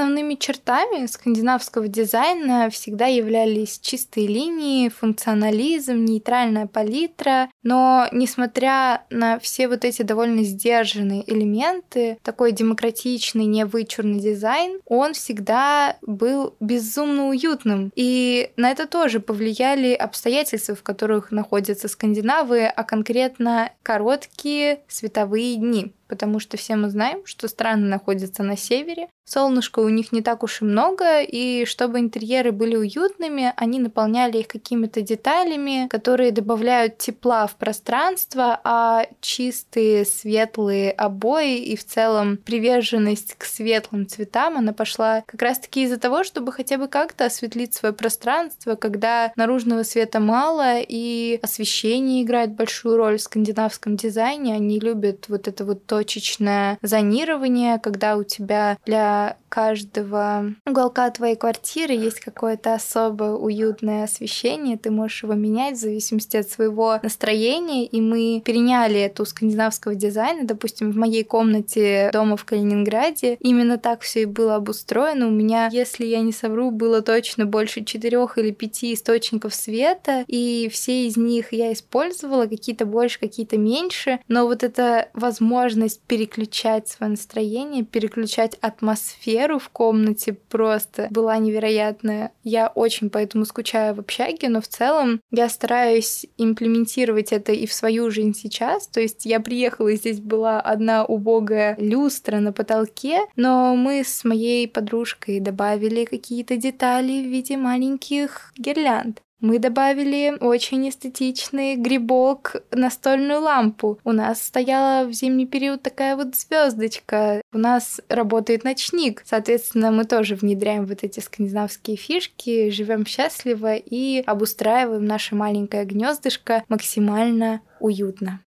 Основными 0.00 0.34
чертами 0.34 1.04
скандинавского 1.04 1.86
дизайна 1.86 2.70
всегда 2.70 3.04
являлись 3.04 3.78
чистые 3.78 4.28
линии, 4.28 4.88
функционализм, 4.88 6.06
нейтральная 6.06 6.66
палитра, 6.66 7.50
но 7.62 8.08
несмотря 8.10 9.04
на 9.10 9.38
все 9.40 9.68
вот 9.68 9.84
эти 9.84 10.00
довольно 10.00 10.42
сдержанные 10.42 11.30
элементы, 11.30 12.16
такой 12.22 12.52
демократичный, 12.52 13.44
невычурный 13.44 14.20
дизайн, 14.20 14.80
он 14.86 15.12
всегда 15.12 15.98
был 16.00 16.56
безумно 16.60 17.28
уютным. 17.28 17.92
И 17.94 18.52
на 18.56 18.70
это 18.70 18.86
тоже 18.86 19.20
повлияли 19.20 19.92
обстоятельства, 19.92 20.74
в 20.74 20.82
которых 20.82 21.30
находятся 21.30 21.88
скандинавы, 21.88 22.64
а 22.64 22.84
конкретно 22.84 23.70
короткие 23.82 24.80
световые 24.88 25.56
дни 25.56 25.92
потому 26.10 26.40
что 26.40 26.56
все 26.56 26.74
мы 26.74 26.90
знаем, 26.90 27.24
что 27.24 27.48
страны 27.48 27.86
находятся 27.86 28.42
на 28.42 28.56
севере, 28.56 29.08
солнышка 29.24 29.78
у 29.78 29.88
них 29.88 30.10
не 30.12 30.22
так 30.22 30.42
уж 30.42 30.60
и 30.60 30.64
много, 30.64 31.20
и 31.22 31.64
чтобы 31.64 32.00
интерьеры 32.00 32.50
были 32.50 32.76
уютными, 32.76 33.52
они 33.56 33.78
наполняли 33.78 34.38
их 34.38 34.48
какими-то 34.48 35.02
деталями, 35.02 35.86
которые 35.88 36.32
добавляют 36.32 36.98
тепла 36.98 37.46
в 37.46 37.54
пространство, 37.54 38.60
а 38.64 39.06
чистые 39.20 40.04
светлые 40.04 40.90
обои 40.90 41.58
и 41.58 41.76
в 41.76 41.86
целом 41.86 42.36
приверженность 42.36 43.36
к 43.38 43.44
светлым 43.44 44.08
цветам, 44.08 44.58
она 44.58 44.72
пошла 44.72 45.22
как 45.26 45.40
раз-таки 45.40 45.84
из-за 45.84 45.98
того, 45.98 46.24
чтобы 46.24 46.50
хотя 46.50 46.76
бы 46.76 46.88
как-то 46.88 47.26
осветлить 47.26 47.74
свое 47.74 47.94
пространство, 47.94 48.74
когда 48.74 49.32
наружного 49.36 49.84
света 49.84 50.18
мало, 50.18 50.80
и 50.80 51.38
освещение 51.40 52.24
играет 52.24 52.52
большую 52.52 52.96
роль 52.96 53.18
в 53.18 53.22
скандинавском 53.22 53.96
дизайне, 53.96 54.54
они 54.54 54.80
любят 54.80 55.28
вот 55.28 55.46
это 55.46 55.64
вот 55.64 55.86
то, 55.86 55.99
точечное 56.00 56.78
зонирование, 56.80 57.78
когда 57.78 58.16
у 58.16 58.24
тебя 58.24 58.78
для 58.86 59.36
каждого 59.50 60.54
уголка 60.64 61.10
твоей 61.10 61.36
квартиры 61.36 61.92
есть 61.92 62.20
какое-то 62.20 62.72
особое 62.72 63.32
уютное 63.32 64.04
освещение, 64.04 64.78
ты 64.78 64.90
можешь 64.90 65.24
его 65.24 65.34
менять 65.34 65.76
в 65.76 65.80
зависимости 65.80 66.36
от 66.36 66.48
своего 66.48 67.00
настроения, 67.02 67.84
и 67.84 68.00
мы 68.00 68.42
переняли 68.44 69.00
эту 69.00 69.26
скандинавского 69.26 69.94
дизайна, 69.94 70.46
допустим, 70.46 70.92
в 70.92 70.96
моей 70.96 71.24
комнате 71.24 72.10
дома 72.12 72.36
в 72.36 72.44
Калининграде, 72.44 73.36
именно 73.40 73.76
так 73.76 74.02
все 74.02 74.22
и 74.22 74.26
было 74.26 74.54
обустроено. 74.54 75.26
У 75.26 75.30
меня, 75.30 75.68
если 75.72 76.06
я 76.06 76.20
не 76.20 76.32
совру, 76.32 76.70
было 76.70 77.02
точно 77.02 77.44
больше 77.44 77.84
четырех 77.84 78.38
или 78.38 78.52
пяти 78.52 78.94
источников 78.94 79.54
света, 79.54 80.24
и 80.28 80.70
все 80.72 81.06
из 81.06 81.16
них 81.16 81.52
я 81.52 81.72
использовала, 81.72 82.46
какие-то 82.46 82.86
больше, 82.86 83.18
какие-то 83.18 83.58
меньше, 83.58 84.20
но 84.28 84.46
вот 84.46 84.62
эта 84.62 85.08
возможность 85.12 86.00
переключать 86.02 86.86
свое 86.86 87.10
настроение, 87.10 87.84
переключать 87.84 88.56
атмосферу 88.60 89.39
в 89.48 89.68
комнате 89.68 90.32
просто 90.32 91.08
была 91.10 91.38
невероятная. 91.38 92.32
Я 92.44 92.68
очень 92.68 93.10
поэтому 93.10 93.44
скучаю 93.44 93.94
в 93.94 94.00
общаге, 94.00 94.48
но 94.48 94.60
в 94.60 94.68
целом 94.68 95.20
я 95.30 95.48
стараюсь 95.48 96.26
имплементировать 96.36 97.32
это 97.32 97.52
и 97.52 97.66
в 97.66 97.72
свою 97.72 98.10
жизнь 98.10 98.34
сейчас. 98.34 98.86
То 98.86 99.00
есть 99.00 99.26
я 99.26 99.40
приехала, 99.40 99.88
и 99.88 99.96
здесь 99.96 100.20
была 100.20 100.60
одна 100.60 101.04
убогая 101.04 101.76
люстра 101.78 102.38
на 102.38 102.52
потолке, 102.52 103.20
но 103.36 103.74
мы 103.76 104.02
с 104.04 104.24
моей 104.24 104.68
подружкой 104.68 105.40
добавили 105.40 106.04
какие-то 106.04 106.56
детали 106.56 107.22
в 107.22 107.28
виде 107.28 107.56
маленьких 107.56 108.52
гирлянд. 108.56 109.22
Мы 109.40 109.58
добавили 109.58 110.36
очень 110.38 110.86
эстетичный 110.88 111.76
грибок, 111.76 112.56
настольную 112.72 113.40
лампу. 113.40 113.98
У 114.04 114.12
нас 114.12 114.42
стояла 114.42 115.06
в 115.06 115.12
зимний 115.12 115.46
период 115.46 115.82
такая 115.82 116.14
вот 116.14 116.34
звездочка. 116.36 117.40
У 117.50 117.56
нас 117.56 118.02
работает 118.10 118.64
ночник. 118.64 119.22
Соответственно, 119.24 119.90
мы 119.92 120.04
тоже 120.04 120.34
внедряем 120.34 120.84
вот 120.84 120.98
эти 121.02 121.20
скандинавские 121.20 121.96
фишки, 121.96 122.68
живем 122.68 123.06
счастливо 123.06 123.76
и 123.76 124.22
обустраиваем 124.26 125.06
наше 125.06 125.34
маленькое 125.34 125.86
гнездышко 125.86 126.62
максимально 126.68 127.62
уютно. 127.80 128.40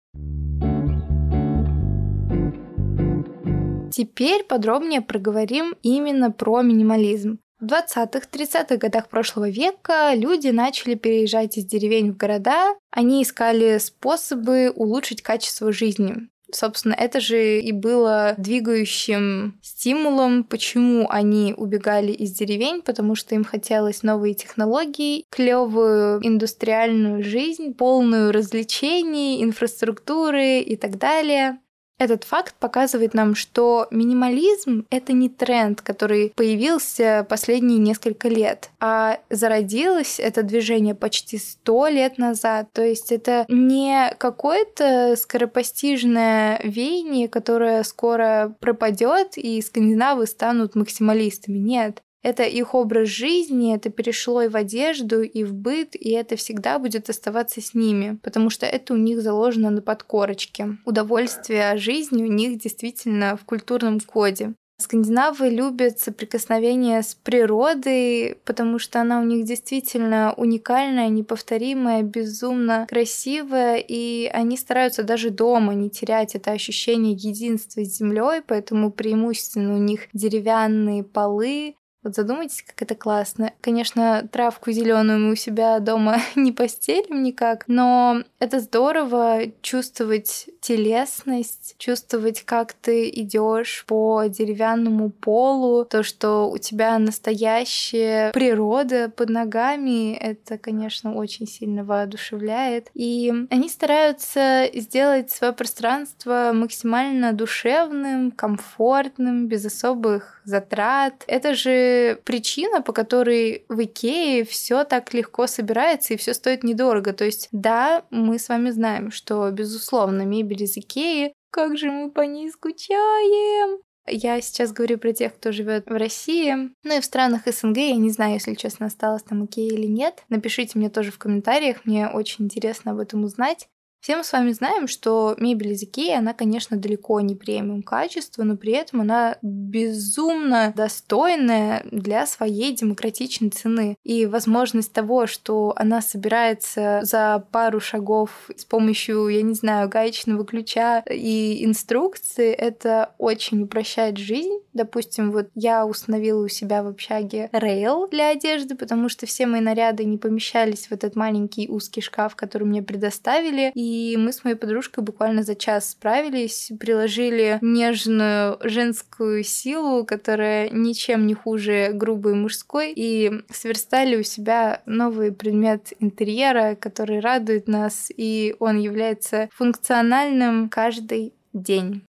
Теперь 3.95 4.43
подробнее 4.43 5.01
проговорим 5.01 5.75
именно 5.81 6.31
про 6.31 6.61
минимализм. 6.61 7.39
В 7.63 7.65
20-30-х 7.65 8.75
годах 8.75 9.07
прошлого 9.07 9.49
века 9.49 10.13
люди 10.15 10.49
начали 10.49 10.95
переезжать 10.95 11.57
из 11.57 11.63
деревень 11.63 12.11
в 12.11 12.17
города. 12.17 12.75
Они 12.91 13.23
искали 13.23 13.77
способы 13.77 14.69
улучшить 14.75 15.21
качество 15.21 15.71
жизни. 15.71 16.27
Собственно, 16.51 16.93
это 16.93 17.21
же 17.21 17.61
и 17.61 17.71
было 17.71 18.35
двигающим 18.37 19.57
стимулом, 19.61 20.43
почему 20.43 21.07
они 21.09 21.53
убегали 21.55 22.11
из 22.11 22.33
деревень, 22.33 22.81
потому 22.81 23.15
что 23.15 23.33
им 23.33 23.45
хотелось 23.45 24.03
новые 24.03 24.33
технологии, 24.33 25.23
клевую 25.29 26.19
индустриальную 26.21 27.23
жизнь, 27.23 27.73
полную 27.73 28.33
развлечений, 28.33 29.41
инфраструктуры 29.41 30.59
и 30.59 30.75
так 30.75 30.97
далее. 30.97 31.59
Этот 31.99 32.23
факт 32.23 32.55
показывает 32.59 33.13
нам, 33.13 33.35
что 33.35 33.87
минимализм— 33.91 34.85
это 34.89 35.13
не 35.13 35.29
тренд, 35.29 35.81
который 35.81 36.33
появился 36.35 37.25
последние 37.29 37.77
несколько 37.77 38.27
лет, 38.27 38.71
а 38.79 39.19
зародилось 39.29 40.19
это 40.19 40.43
движение 40.43 40.95
почти 40.95 41.37
сто 41.37 41.87
лет 41.87 42.17
назад. 42.17 42.67
То 42.73 42.83
есть 42.83 43.11
это 43.11 43.45
не 43.47 44.13
какое-то 44.17 45.15
скоропостижное 45.15 46.59
веяние, 46.63 47.29
которое 47.29 47.83
скоро 47.83 48.55
пропадет, 48.59 49.37
и 49.37 49.61
скандинавы 49.61 50.25
станут 50.25 50.75
максималистами. 50.75 51.57
Нет, 51.57 52.01
это 52.23 52.43
их 52.43 52.73
образ 52.73 53.09
жизни, 53.09 53.75
это 53.75 53.89
перешло 53.89 54.41
и 54.41 54.47
в 54.47 54.55
одежду, 54.55 55.21
и 55.21 55.43
в 55.43 55.53
быт, 55.53 55.95
и 55.95 56.09
это 56.11 56.35
всегда 56.35 56.79
будет 56.79 57.09
оставаться 57.09 57.61
с 57.61 57.73
ними, 57.73 58.17
потому 58.23 58.49
что 58.49 58.65
это 58.65 58.93
у 58.93 58.97
них 58.97 59.21
заложено 59.21 59.69
на 59.69 59.81
подкорочке. 59.81 60.77
Удовольствие 60.85 61.77
жизни 61.77 62.23
у 62.23 62.31
них 62.31 62.57
действительно 62.57 63.35
в 63.35 63.43
культурном 63.45 63.99
коде. 63.99 64.53
Скандинавы 64.79 65.49
любят 65.49 65.99
соприкосновение 65.99 67.03
с 67.03 67.13
природой, 67.15 68.37
потому 68.43 68.79
что 68.79 68.99
она 68.99 69.21
у 69.21 69.23
них 69.23 69.45
действительно 69.45 70.33
уникальная, 70.35 71.09
неповторимая, 71.09 72.01
безумно 72.01 72.87
красивая, 72.89 73.77
и 73.77 74.25
они 74.25 74.57
стараются 74.57 75.03
даже 75.03 75.29
дома 75.29 75.73
не 75.73 75.89
терять 75.89 76.35
это 76.35 76.51
ощущение 76.51 77.13
единства 77.13 77.85
с 77.85 77.97
землей, 77.97 78.41
поэтому 78.45 78.91
преимущественно 78.91 79.75
у 79.75 79.77
них 79.77 80.07
деревянные 80.11 81.03
полы, 81.03 81.75
вот 82.03 82.15
задумайтесь, 82.15 82.63
как 82.63 82.81
это 82.81 82.95
классно. 82.95 83.53
Конечно, 83.61 84.27
травку 84.31 84.71
зеленую 84.71 85.19
мы 85.19 85.31
у 85.31 85.35
себя 85.35 85.79
дома 85.79 86.17
не 86.35 86.51
постелим 86.51 87.23
никак, 87.23 87.65
но 87.67 88.23
это 88.43 88.59
здорово 88.59 89.43
чувствовать 89.61 90.49
телесность, 90.59 91.75
чувствовать, 91.77 92.43
как 92.43 92.73
ты 92.73 93.09
идешь 93.09 93.85
по 93.87 94.25
деревянному 94.27 95.09
полу, 95.09 95.85
то, 95.85 96.03
что 96.03 96.49
у 96.49 96.57
тебя 96.57 96.99
настоящая 96.99 98.31
природа 98.33 99.09
под 99.09 99.29
ногами, 99.29 100.13
это, 100.13 100.57
конечно, 100.57 101.15
очень 101.15 101.47
сильно 101.47 101.85
воодушевляет. 101.85 102.89
И 102.93 103.33
они 103.49 103.69
стараются 103.69 104.69
сделать 104.73 105.31
свое 105.31 105.53
пространство 105.53 106.51
максимально 106.53 107.31
душевным, 107.31 108.31
комфортным, 108.31 109.47
без 109.47 109.65
особых 109.65 110.41
затрат. 110.43 111.23
Это 111.27 111.55
же 111.55 112.19
причина, 112.25 112.81
по 112.81 112.91
которой 112.91 113.63
в 113.69 113.81
Икее 113.81 114.43
все 114.43 114.83
так 114.83 115.13
легко 115.13 115.47
собирается 115.47 116.13
и 116.13 116.17
все 116.17 116.33
стоит 116.33 116.63
недорого. 116.63 117.13
То 117.13 117.23
есть, 117.23 117.47
да, 117.51 118.03
мы 118.09 118.32
с 118.37 118.49
вами 118.49 118.69
знаем, 118.69 119.11
что, 119.11 119.49
безусловно, 119.51 120.23
мебель 120.23 120.63
из 120.63 120.77
Икеи, 120.77 121.33
как 121.51 121.77
же 121.77 121.91
мы 121.91 122.11
по 122.11 122.21
ней 122.21 122.49
скучаем. 122.49 123.79
Я 124.05 124.41
сейчас 124.41 124.73
говорю 124.73 124.97
про 124.97 125.13
тех, 125.13 125.33
кто 125.33 125.53
живет 125.53 125.85
в 125.85 125.97
России, 125.97 126.53
ну 126.83 126.97
и 126.97 126.99
в 126.99 127.05
странах 127.05 127.43
СНГ. 127.45 127.77
Я 127.77 127.95
не 127.95 128.09
знаю, 128.09 128.33
если 128.33 128.53
честно, 128.53 128.87
осталось 128.87 129.23
там 129.23 129.45
Икея 129.45 129.71
или 129.71 129.87
нет. 129.87 130.23
Напишите 130.27 130.77
мне 130.77 130.89
тоже 130.89 131.11
в 131.11 131.17
комментариях, 131.17 131.85
мне 131.85 132.09
очень 132.09 132.45
интересно 132.45 132.91
об 132.91 132.99
этом 132.99 133.23
узнать. 133.23 133.69
Все 134.03 134.17
мы 134.17 134.25
с 134.25 134.33
вами 134.33 134.51
знаем, 134.51 134.89
что 134.89 135.33
мебель 135.37 135.71
из 135.71 135.83
Икеи, 135.83 136.13
она, 136.13 136.33
конечно, 136.33 136.75
далеко 136.75 137.21
не 137.21 137.35
премиум 137.35 137.81
качества, 137.83 138.43
но 138.43 138.57
при 138.57 138.73
этом 138.73 138.99
она 138.99 139.37
безумно 139.41 140.73
достойная 140.75 141.85
для 141.89 142.25
своей 142.25 142.75
демократичной 142.75 143.51
цены. 143.51 143.95
И 144.03 144.25
возможность 144.25 144.91
того, 144.91 145.25
что 145.25 145.73
она 145.77 146.01
собирается 146.01 146.99
за 147.03 147.47
пару 147.53 147.79
шагов 147.79 148.49
с 148.53 148.65
помощью, 148.65 149.29
я 149.29 149.41
не 149.41 149.53
знаю, 149.53 149.87
гаечного 149.87 150.43
ключа 150.43 150.99
и 151.09 151.63
инструкции, 151.63 152.51
это 152.51 153.13
очень 153.17 153.61
упрощает 153.61 154.17
жизнь. 154.17 154.62
Допустим, 154.73 155.31
вот 155.31 155.49
я 155.55 155.85
установила 155.85 156.43
у 156.43 156.47
себя 156.47 156.83
в 156.83 156.87
общаге 156.87 157.49
рейл 157.51 158.07
для 158.07 158.29
одежды, 158.29 158.75
потому 158.75 159.09
что 159.09 159.25
все 159.25 159.45
мои 159.45 159.61
наряды 159.61 160.03
не 160.03 160.17
помещались 160.17 160.87
в 160.87 160.91
этот 160.91 161.15
маленький 161.15 161.69
узкий 161.69 162.01
шкаф, 162.01 162.35
который 162.35 162.63
мне 162.63 162.81
предоставили. 162.81 163.71
И 163.75 164.17
мы 164.17 164.33
с 164.33 164.43
моей 164.43 164.55
подружкой 164.55 165.03
буквально 165.03 165.43
за 165.43 165.55
час 165.55 165.91
справились, 165.91 166.71
приложили 166.79 167.59
нежную 167.61 168.57
женскую 168.63 169.43
силу, 169.43 170.05
которая 170.05 170.69
ничем 170.69 171.27
не 171.27 171.33
хуже 171.33 171.91
грубой 171.93 172.33
мужской, 172.33 172.93
и 172.95 173.43
сверстали 173.51 174.15
у 174.15 174.23
себя 174.23 174.81
новый 174.85 175.31
предмет 175.31 175.93
интерьера, 175.99 176.75
который 176.75 177.19
радует 177.19 177.67
нас, 177.67 178.11
и 178.15 178.55
он 178.59 178.79
является 178.79 179.49
функциональным 179.51 180.69
каждый 180.69 181.33
день. 181.53 182.03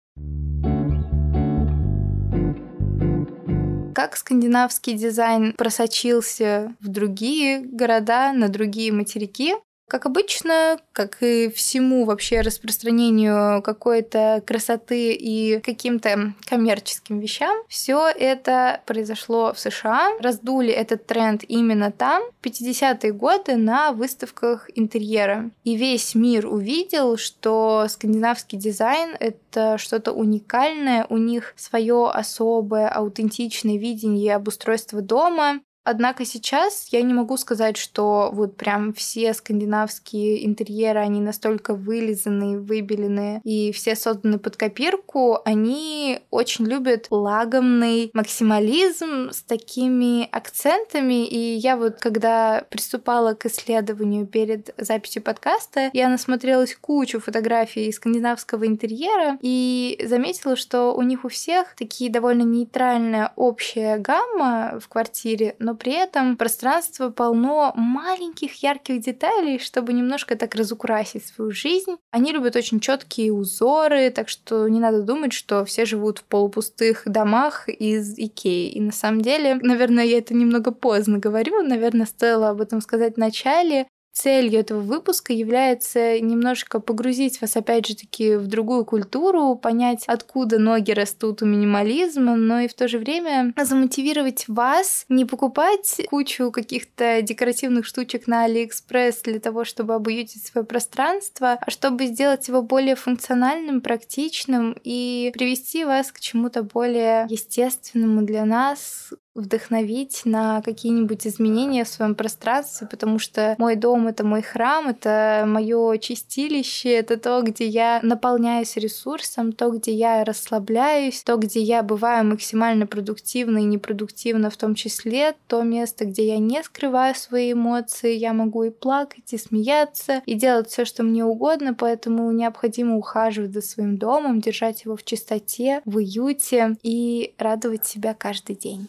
Как 3.94 4.16
скандинавский 4.16 4.94
дизайн 4.94 5.54
просочился 5.56 6.74
в 6.80 6.88
другие 6.88 7.60
города, 7.60 8.32
на 8.32 8.48
другие 8.48 8.92
материки. 8.92 9.54
Как 9.86 10.06
обычно, 10.06 10.78
как 10.92 11.22
и 11.22 11.50
всему 11.50 12.04
вообще 12.04 12.40
распространению 12.40 13.62
какой-то 13.62 14.42
красоты 14.46 15.12
и 15.12 15.60
каким-то 15.60 16.34
коммерческим 16.46 17.20
вещам, 17.20 17.54
все 17.68 18.08
это 18.08 18.80
произошло 18.86 19.52
в 19.52 19.60
США. 19.60 20.08
Раздули 20.20 20.70
этот 20.70 21.06
тренд 21.06 21.44
именно 21.46 21.92
там, 21.92 22.22
в 22.40 22.46
50-е 22.46 23.12
годы, 23.12 23.56
на 23.56 23.92
выставках 23.92 24.70
интерьера. 24.74 25.50
И 25.64 25.76
весь 25.76 26.14
мир 26.14 26.46
увидел, 26.46 27.18
что 27.18 27.86
скандинавский 27.88 28.58
дизайн— 28.58 29.14
это 29.20 29.76
что-то 29.76 30.12
уникальное, 30.12 31.06
у 31.10 31.18
них 31.18 31.52
свое 31.56 32.10
особое, 32.10 32.88
аутентичное 32.88 33.76
видение 33.76 34.34
обустройства 34.34 35.02
дома, 35.02 35.60
Однако 35.84 36.24
сейчас 36.24 36.88
я 36.90 37.02
не 37.02 37.12
могу 37.12 37.36
сказать, 37.36 37.76
что 37.76 38.30
вот 38.32 38.56
прям 38.56 38.94
все 38.94 39.34
скандинавские 39.34 40.46
интерьеры, 40.46 41.00
они 41.00 41.20
настолько 41.20 41.74
вылизанные, 41.74 42.58
выбеленные 42.58 43.40
и 43.44 43.70
все 43.72 43.94
созданы 43.94 44.38
под 44.38 44.56
копирку. 44.56 45.38
Они 45.44 46.20
очень 46.30 46.64
любят 46.64 47.08
лагомный 47.10 48.10
максимализм 48.14 49.30
с 49.30 49.42
такими 49.42 50.26
акцентами. 50.32 51.26
И 51.26 51.54
я 51.56 51.76
вот, 51.76 51.98
когда 51.98 52.64
приступала 52.70 53.34
к 53.34 53.44
исследованию 53.46 54.26
перед 54.26 54.74
записью 54.78 55.22
подкаста, 55.22 55.90
я 55.92 56.08
насмотрелась 56.08 56.74
кучу 56.74 57.20
фотографий 57.20 57.92
скандинавского 57.92 58.66
интерьера 58.66 59.38
и 59.42 60.02
заметила, 60.06 60.56
что 60.56 60.94
у 60.94 61.02
них 61.02 61.26
у 61.26 61.28
всех 61.28 61.74
такие 61.76 62.10
довольно 62.10 62.42
нейтральная 62.42 63.32
общая 63.36 63.98
гамма 63.98 64.78
в 64.80 64.88
квартире, 64.88 65.56
но 65.58 65.73
при 65.74 65.92
этом 65.92 66.36
пространство 66.36 67.10
полно 67.10 67.72
маленьких 67.76 68.62
ярких 68.62 69.00
деталей, 69.00 69.58
чтобы 69.58 69.92
немножко 69.92 70.36
так 70.36 70.54
разукрасить 70.54 71.26
свою 71.26 71.50
жизнь. 71.50 71.96
Они 72.10 72.32
любят 72.32 72.56
очень 72.56 72.80
четкие 72.80 73.32
узоры, 73.32 74.10
так 74.10 74.28
что 74.28 74.68
не 74.68 74.80
надо 74.80 75.02
думать, 75.02 75.32
что 75.32 75.64
все 75.64 75.84
живут 75.84 76.18
в 76.18 76.24
полупустых 76.24 77.02
домах 77.06 77.68
из 77.68 78.18
Икеи. 78.18 78.70
И 78.70 78.80
на 78.80 78.92
самом 78.92 79.20
деле, 79.20 79.56
наверное, 79.56 80.04
я 80.04 80.18
это 80.18 80.34
немного 80.34 80.70
поздно 80.70 81.18
говорю, 81.18 81.62
наверное, 81.62 82.06
стоило 82.06 82.50
об 82.50 82.60
этом 82.60 82.80
сказать 82.80 83.14
в 83.14 83.18
начале. 83.18 83.86
Целью 84.14 84.60
этого 84.60 84.80
выпуска 84.80 85.32
является 85.32 86.20
немножко 86.20 86.78
погрузить 86.78 87.40
вас, 87.40 87.56
опять 87.56 87.88
же 87.88 87.96
таки, 87.96 88.36
в 88.36 88.46
другую 88.46 88.84
культуру, 88.84 89.56
понять, 89.56 90.04
откуда 90.06 90.60
ноги 90.60 90.92
растут 90.92 91.42
у 91.42 91.46
минимализма, 91.46 92.36
но 92.36 92.60
и 92.60 92.68
в 92.68 92.74
то 92.74 92.86
же 92.86 92.98
время 92.98 93.52
замотивировать 93.60 94.44
вас 94.46 95.04
не 95.08 95.24
покупать 95.24 96.00
кучу 96.08 96.52
каких-то 96.52 97.22
декоративных 97.22 97.84
штучек 97.84 98.28
на 98.28 98.44
Алиэкспресс 98.44 99.22
для 99.22 99.40
того, 99.40 99.64
чтобы 99.64 99.94
обуютить 99.94 100.46
свое 100.46 100.64
пространство, 100.64 101.58
а 101.60 101.70
чтобы 101.70 102.06
сделать 102.06 102.46
его 102.46 102.62
более 102.62 102.94
функциональным, 102.94 103.80
практичным 103.80 104.76
и 104.84 105.32
привести 105.34 105.84
вас 105.84 106.12
к 106.12 106.20
чему-то 106.20 106.62
более 106.62 107.26
естественному 107.28 108.22
для 108.22 108.44
нас, 108.44 109.12
вдохновить 109.34 110.22
на 110.24 110.62
какие-нибудь 110.62 111.26
изменения 111.26 111.84
в 111.84 111.88
своем 111.88 112.14
пространстве, 112.14 112.86
потому 112.86 113.18
что 113.18 113.54
мой 113.58 113.76
дом— 113.76 114.06
это 114.08 114.24
мой 114.24 114.42
храм, 114.42 114.88
это 114.88 115.44
мое 115.46 115.98
чистилище, 115.98 116.90
это 116.90 117.16
то, 117.16 117.42
где 117.42 117.66
я 117.66 118.00
наполняюсь 118.02 118.76
ресурсом, 118.76 119.52
то, 119.52 119.70
где 119.70 119.92
я 119.92 120.24
расслабляюсь, 120.24 121.22
то, 121.22 121.36
где 121.36 121.60
я 121.60 121.82
бываю 121.82 122.24
максимально 122.24 122.86
продуктивна 122.86 123.58
и 123.58 123.64
непродуктивна 123.64 124.50
в 124.50 124.56
том 124.56 124.74
числе, 124.74 125.34
то 125.48 125.62
место, 125.62 126.04
где 126.04 126.28
я 126.28 126.38
не 126.38 126.62
скрываю 126.62 127.14
свои 127.14 127.52
эмоции, 127.52 128.14
я 128.14 128.32
могу 128.32 128.64
и 128.64 128.70
плакать, 128.70 129.32
и 129.32 129.38
смеяться, 129.38 130.22
и 130.26 130.34
делать 130.34 130.68
все, 130.68 130.84
что 130.84 131.02
мне 131.02 131.24
угодно, 131.24 131.74
поэтому 131.74 132.30
необходимо 132.30 132.96
ухаживать 132.96 133.52
за 133.52 133.62
своим 133.62 133.98
домом, 133.98 134.40
держать 134.40 134.84
его 134.84 134.96
в 134.96 135.04
чистоте, 135.04 135.82
в 135.84 135.96
уюте 135.96 136.76
и 136.82 137.34
радовать 137.38 137.86
себя 137.86 138.14
каждый 138.14 138.56
день. 138.56 138.88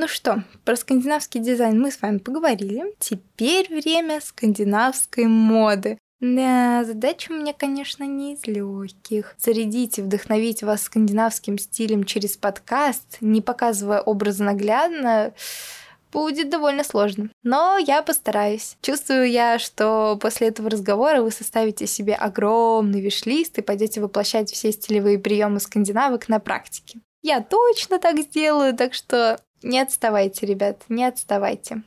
Ну 0.00 0.08
что, 0.08 0.44
про 0.64 0.76
скандинавский 0.76 1.40
дизайн 1.40 1.78
мы 1.78 1.90
с 1.90 2.00
вами 2.00 2.18
поговорили. 2.18 2.84
Теперь 2.98 3.68
время 3.68 4.20
скандинавской 4.20 5.26
моды. 5.26 5.98
Да, 6.20 6.84
задача 6.84 7.32
у 7.32 7.34
меня, 7.34 7.54
конечно, 7.54 8.04
не 8.04 8.34
из 8.34 8.46
легких. 8.46 9.34
Зарядить 9.38 9.98
и 9.98 10.02
вдохновить 10.02 10.62
вас 10.62 10.82
скандинавским 10.82 11.58
стилем 11.58 12.04
через 12.04 12.36
подкаст, 12.36 13.16
не 13.20 13.40
показывая 13.40 14.00
образы 14.00 14.44
наглядно, 14.44 15.32
будет 16.12 16.50
довольно 16.50 16.84
сложно. 16.84 17.30
Но 17.42 17.78
я 17.78 18.02
постараюсь. 18.02 18.76
Чувствую 18.82 19.30
я, 19.30 19.58
что 19.58 20.18
после 20.20 20.48
этого 20.48 20.70
разговора 20.70 21.22
вы 21.22 21.30
составите 21.30 21.86
себе 21.86 22.14
огромный 22.14 23.00
виш-лист 23.00 23.58
и 23.58 23.62
пойдете 23.62 24.00
воплощать 24.00 24.50
все 24.50 24.72
стилевые 24.72 25.18
приемы 25.18 25.60
скандинавок 25.60 26.28
на 26.28 26.40
практике. 26.40 27.00
Я 27.22 27.40
точно 27.40 27.98
так 27.98 28.18
сделаю, 28.18 28.74
так 28.74 28.94
что 28.94 29.40
не 29.62 29.78
отставайте, 29.78 30.46
ребят, 30.46 30.82
не 30.88 31.04
отставайте. 31.04 31.82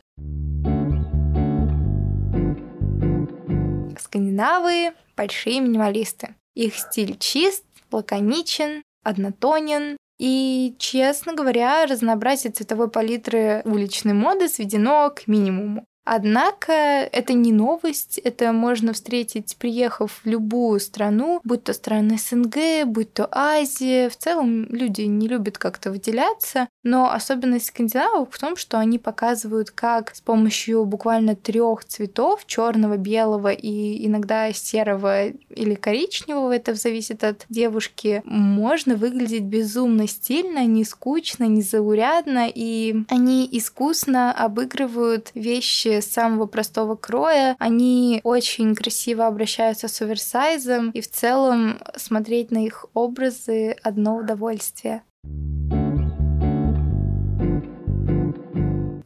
Скандинавы— 3.99 4.93
большие 5.17 5.59
минималисты. 5.59 6.35
Их 6.55 6.75
стиль 6.75 7.17
чист, 7.17 7.63
лаконичен, 7.91 8.83
однотонен, 9.03 9.97
и, 10.23 10.73
честно 10.77 11.33
говоря, 11.33 11.85
разнообразие 11.85 12.53
цветовой 12.53 12.89
палитры 12.89 13.61
уличной 13.65 14.13
моды 14.13 14.47
сведено 14.47 15.09
к 15.09 15.27
минимуму. 15.27 15.85
Однако 16.05 16.71
это 16.71 17.33
не 17.33 17.51
новость, 17.51 18.19
это 18.19 18.53
можно 18.53 18.93
встретить, 18.93 19.57
приехав 19.57 20.21
в 20.23 20.25
любую 20.25 20.79
страну, 20.79 21.41
будь 21.43 21.65
то 21.65 21.73
страны 21.73 22.17
СНГ, 22.17 22.85
будь 22.85 23.13
то 23.13 23.27
Азия. 23.31 24.09
В 24.09 24.15
целом 24.15 24.63
люди 24.69 25.01
не 25.01 25.27
любят 25.27 25.57
как-то 25.57 25.91
выделяться, 25.91 26.69
но 26.83 27.11
особенность 27.11 27.67
скандинавов 27.67 28.29
в 28.31 28.39
том, 28.39 28.55
что 28.55 28.77
они 28.77 28.99
показывают, 28.99 29.71
как 29.71 30.15
с 30.15 30.21
помощью 30.21 30.85
буквально 30.85 31.35
трех 31.35 31.85
цветов, 31.85 32.45
черного, 32.45 32.97
белого 32.97 33.51
и 33.51 34.05
иногда 34.05 34.51
серого 34.51 35.27
или 35.27 35.75
коричневого, 35.75 36.55
это 36.55 36.75
зависит 36.75 37.23
от 37.23 37.45
девушки, 37.49 38.21
можно 38.25 38.95
выглядеть 38.95 39.43
безумно 39.43 40.07
стильно, 40.07 40.65
не 40.65 40.83
скучно, 40.83 41.45
не 41.45 41.61
заурядно, 41.61 42.47
и 42.53 43.03
они 43.09 43.47
искусно 43.51 44.31
обыгрывают 44.31 45.31
вещи 45.33 46.01
самого 46.01 46.45
простого 46.45 46.95
кроя. 46.95 47.55
Они 47.59 48.19
очень 48.23 48.75
красиво 48.75 49.27
обращаются 49.27 49.87
с 49.87 50.01
оверсайзом, 50.01 50.91
и 50.91 51.01
в 51.01 51.09
целом 51.09 51.79
смотреть 51.95 52.51
на 52.51 52.65
их 52.65 52.85
образы 52.93 53.75
одно 53.83 54.17
удовольствие. 54.17 55.03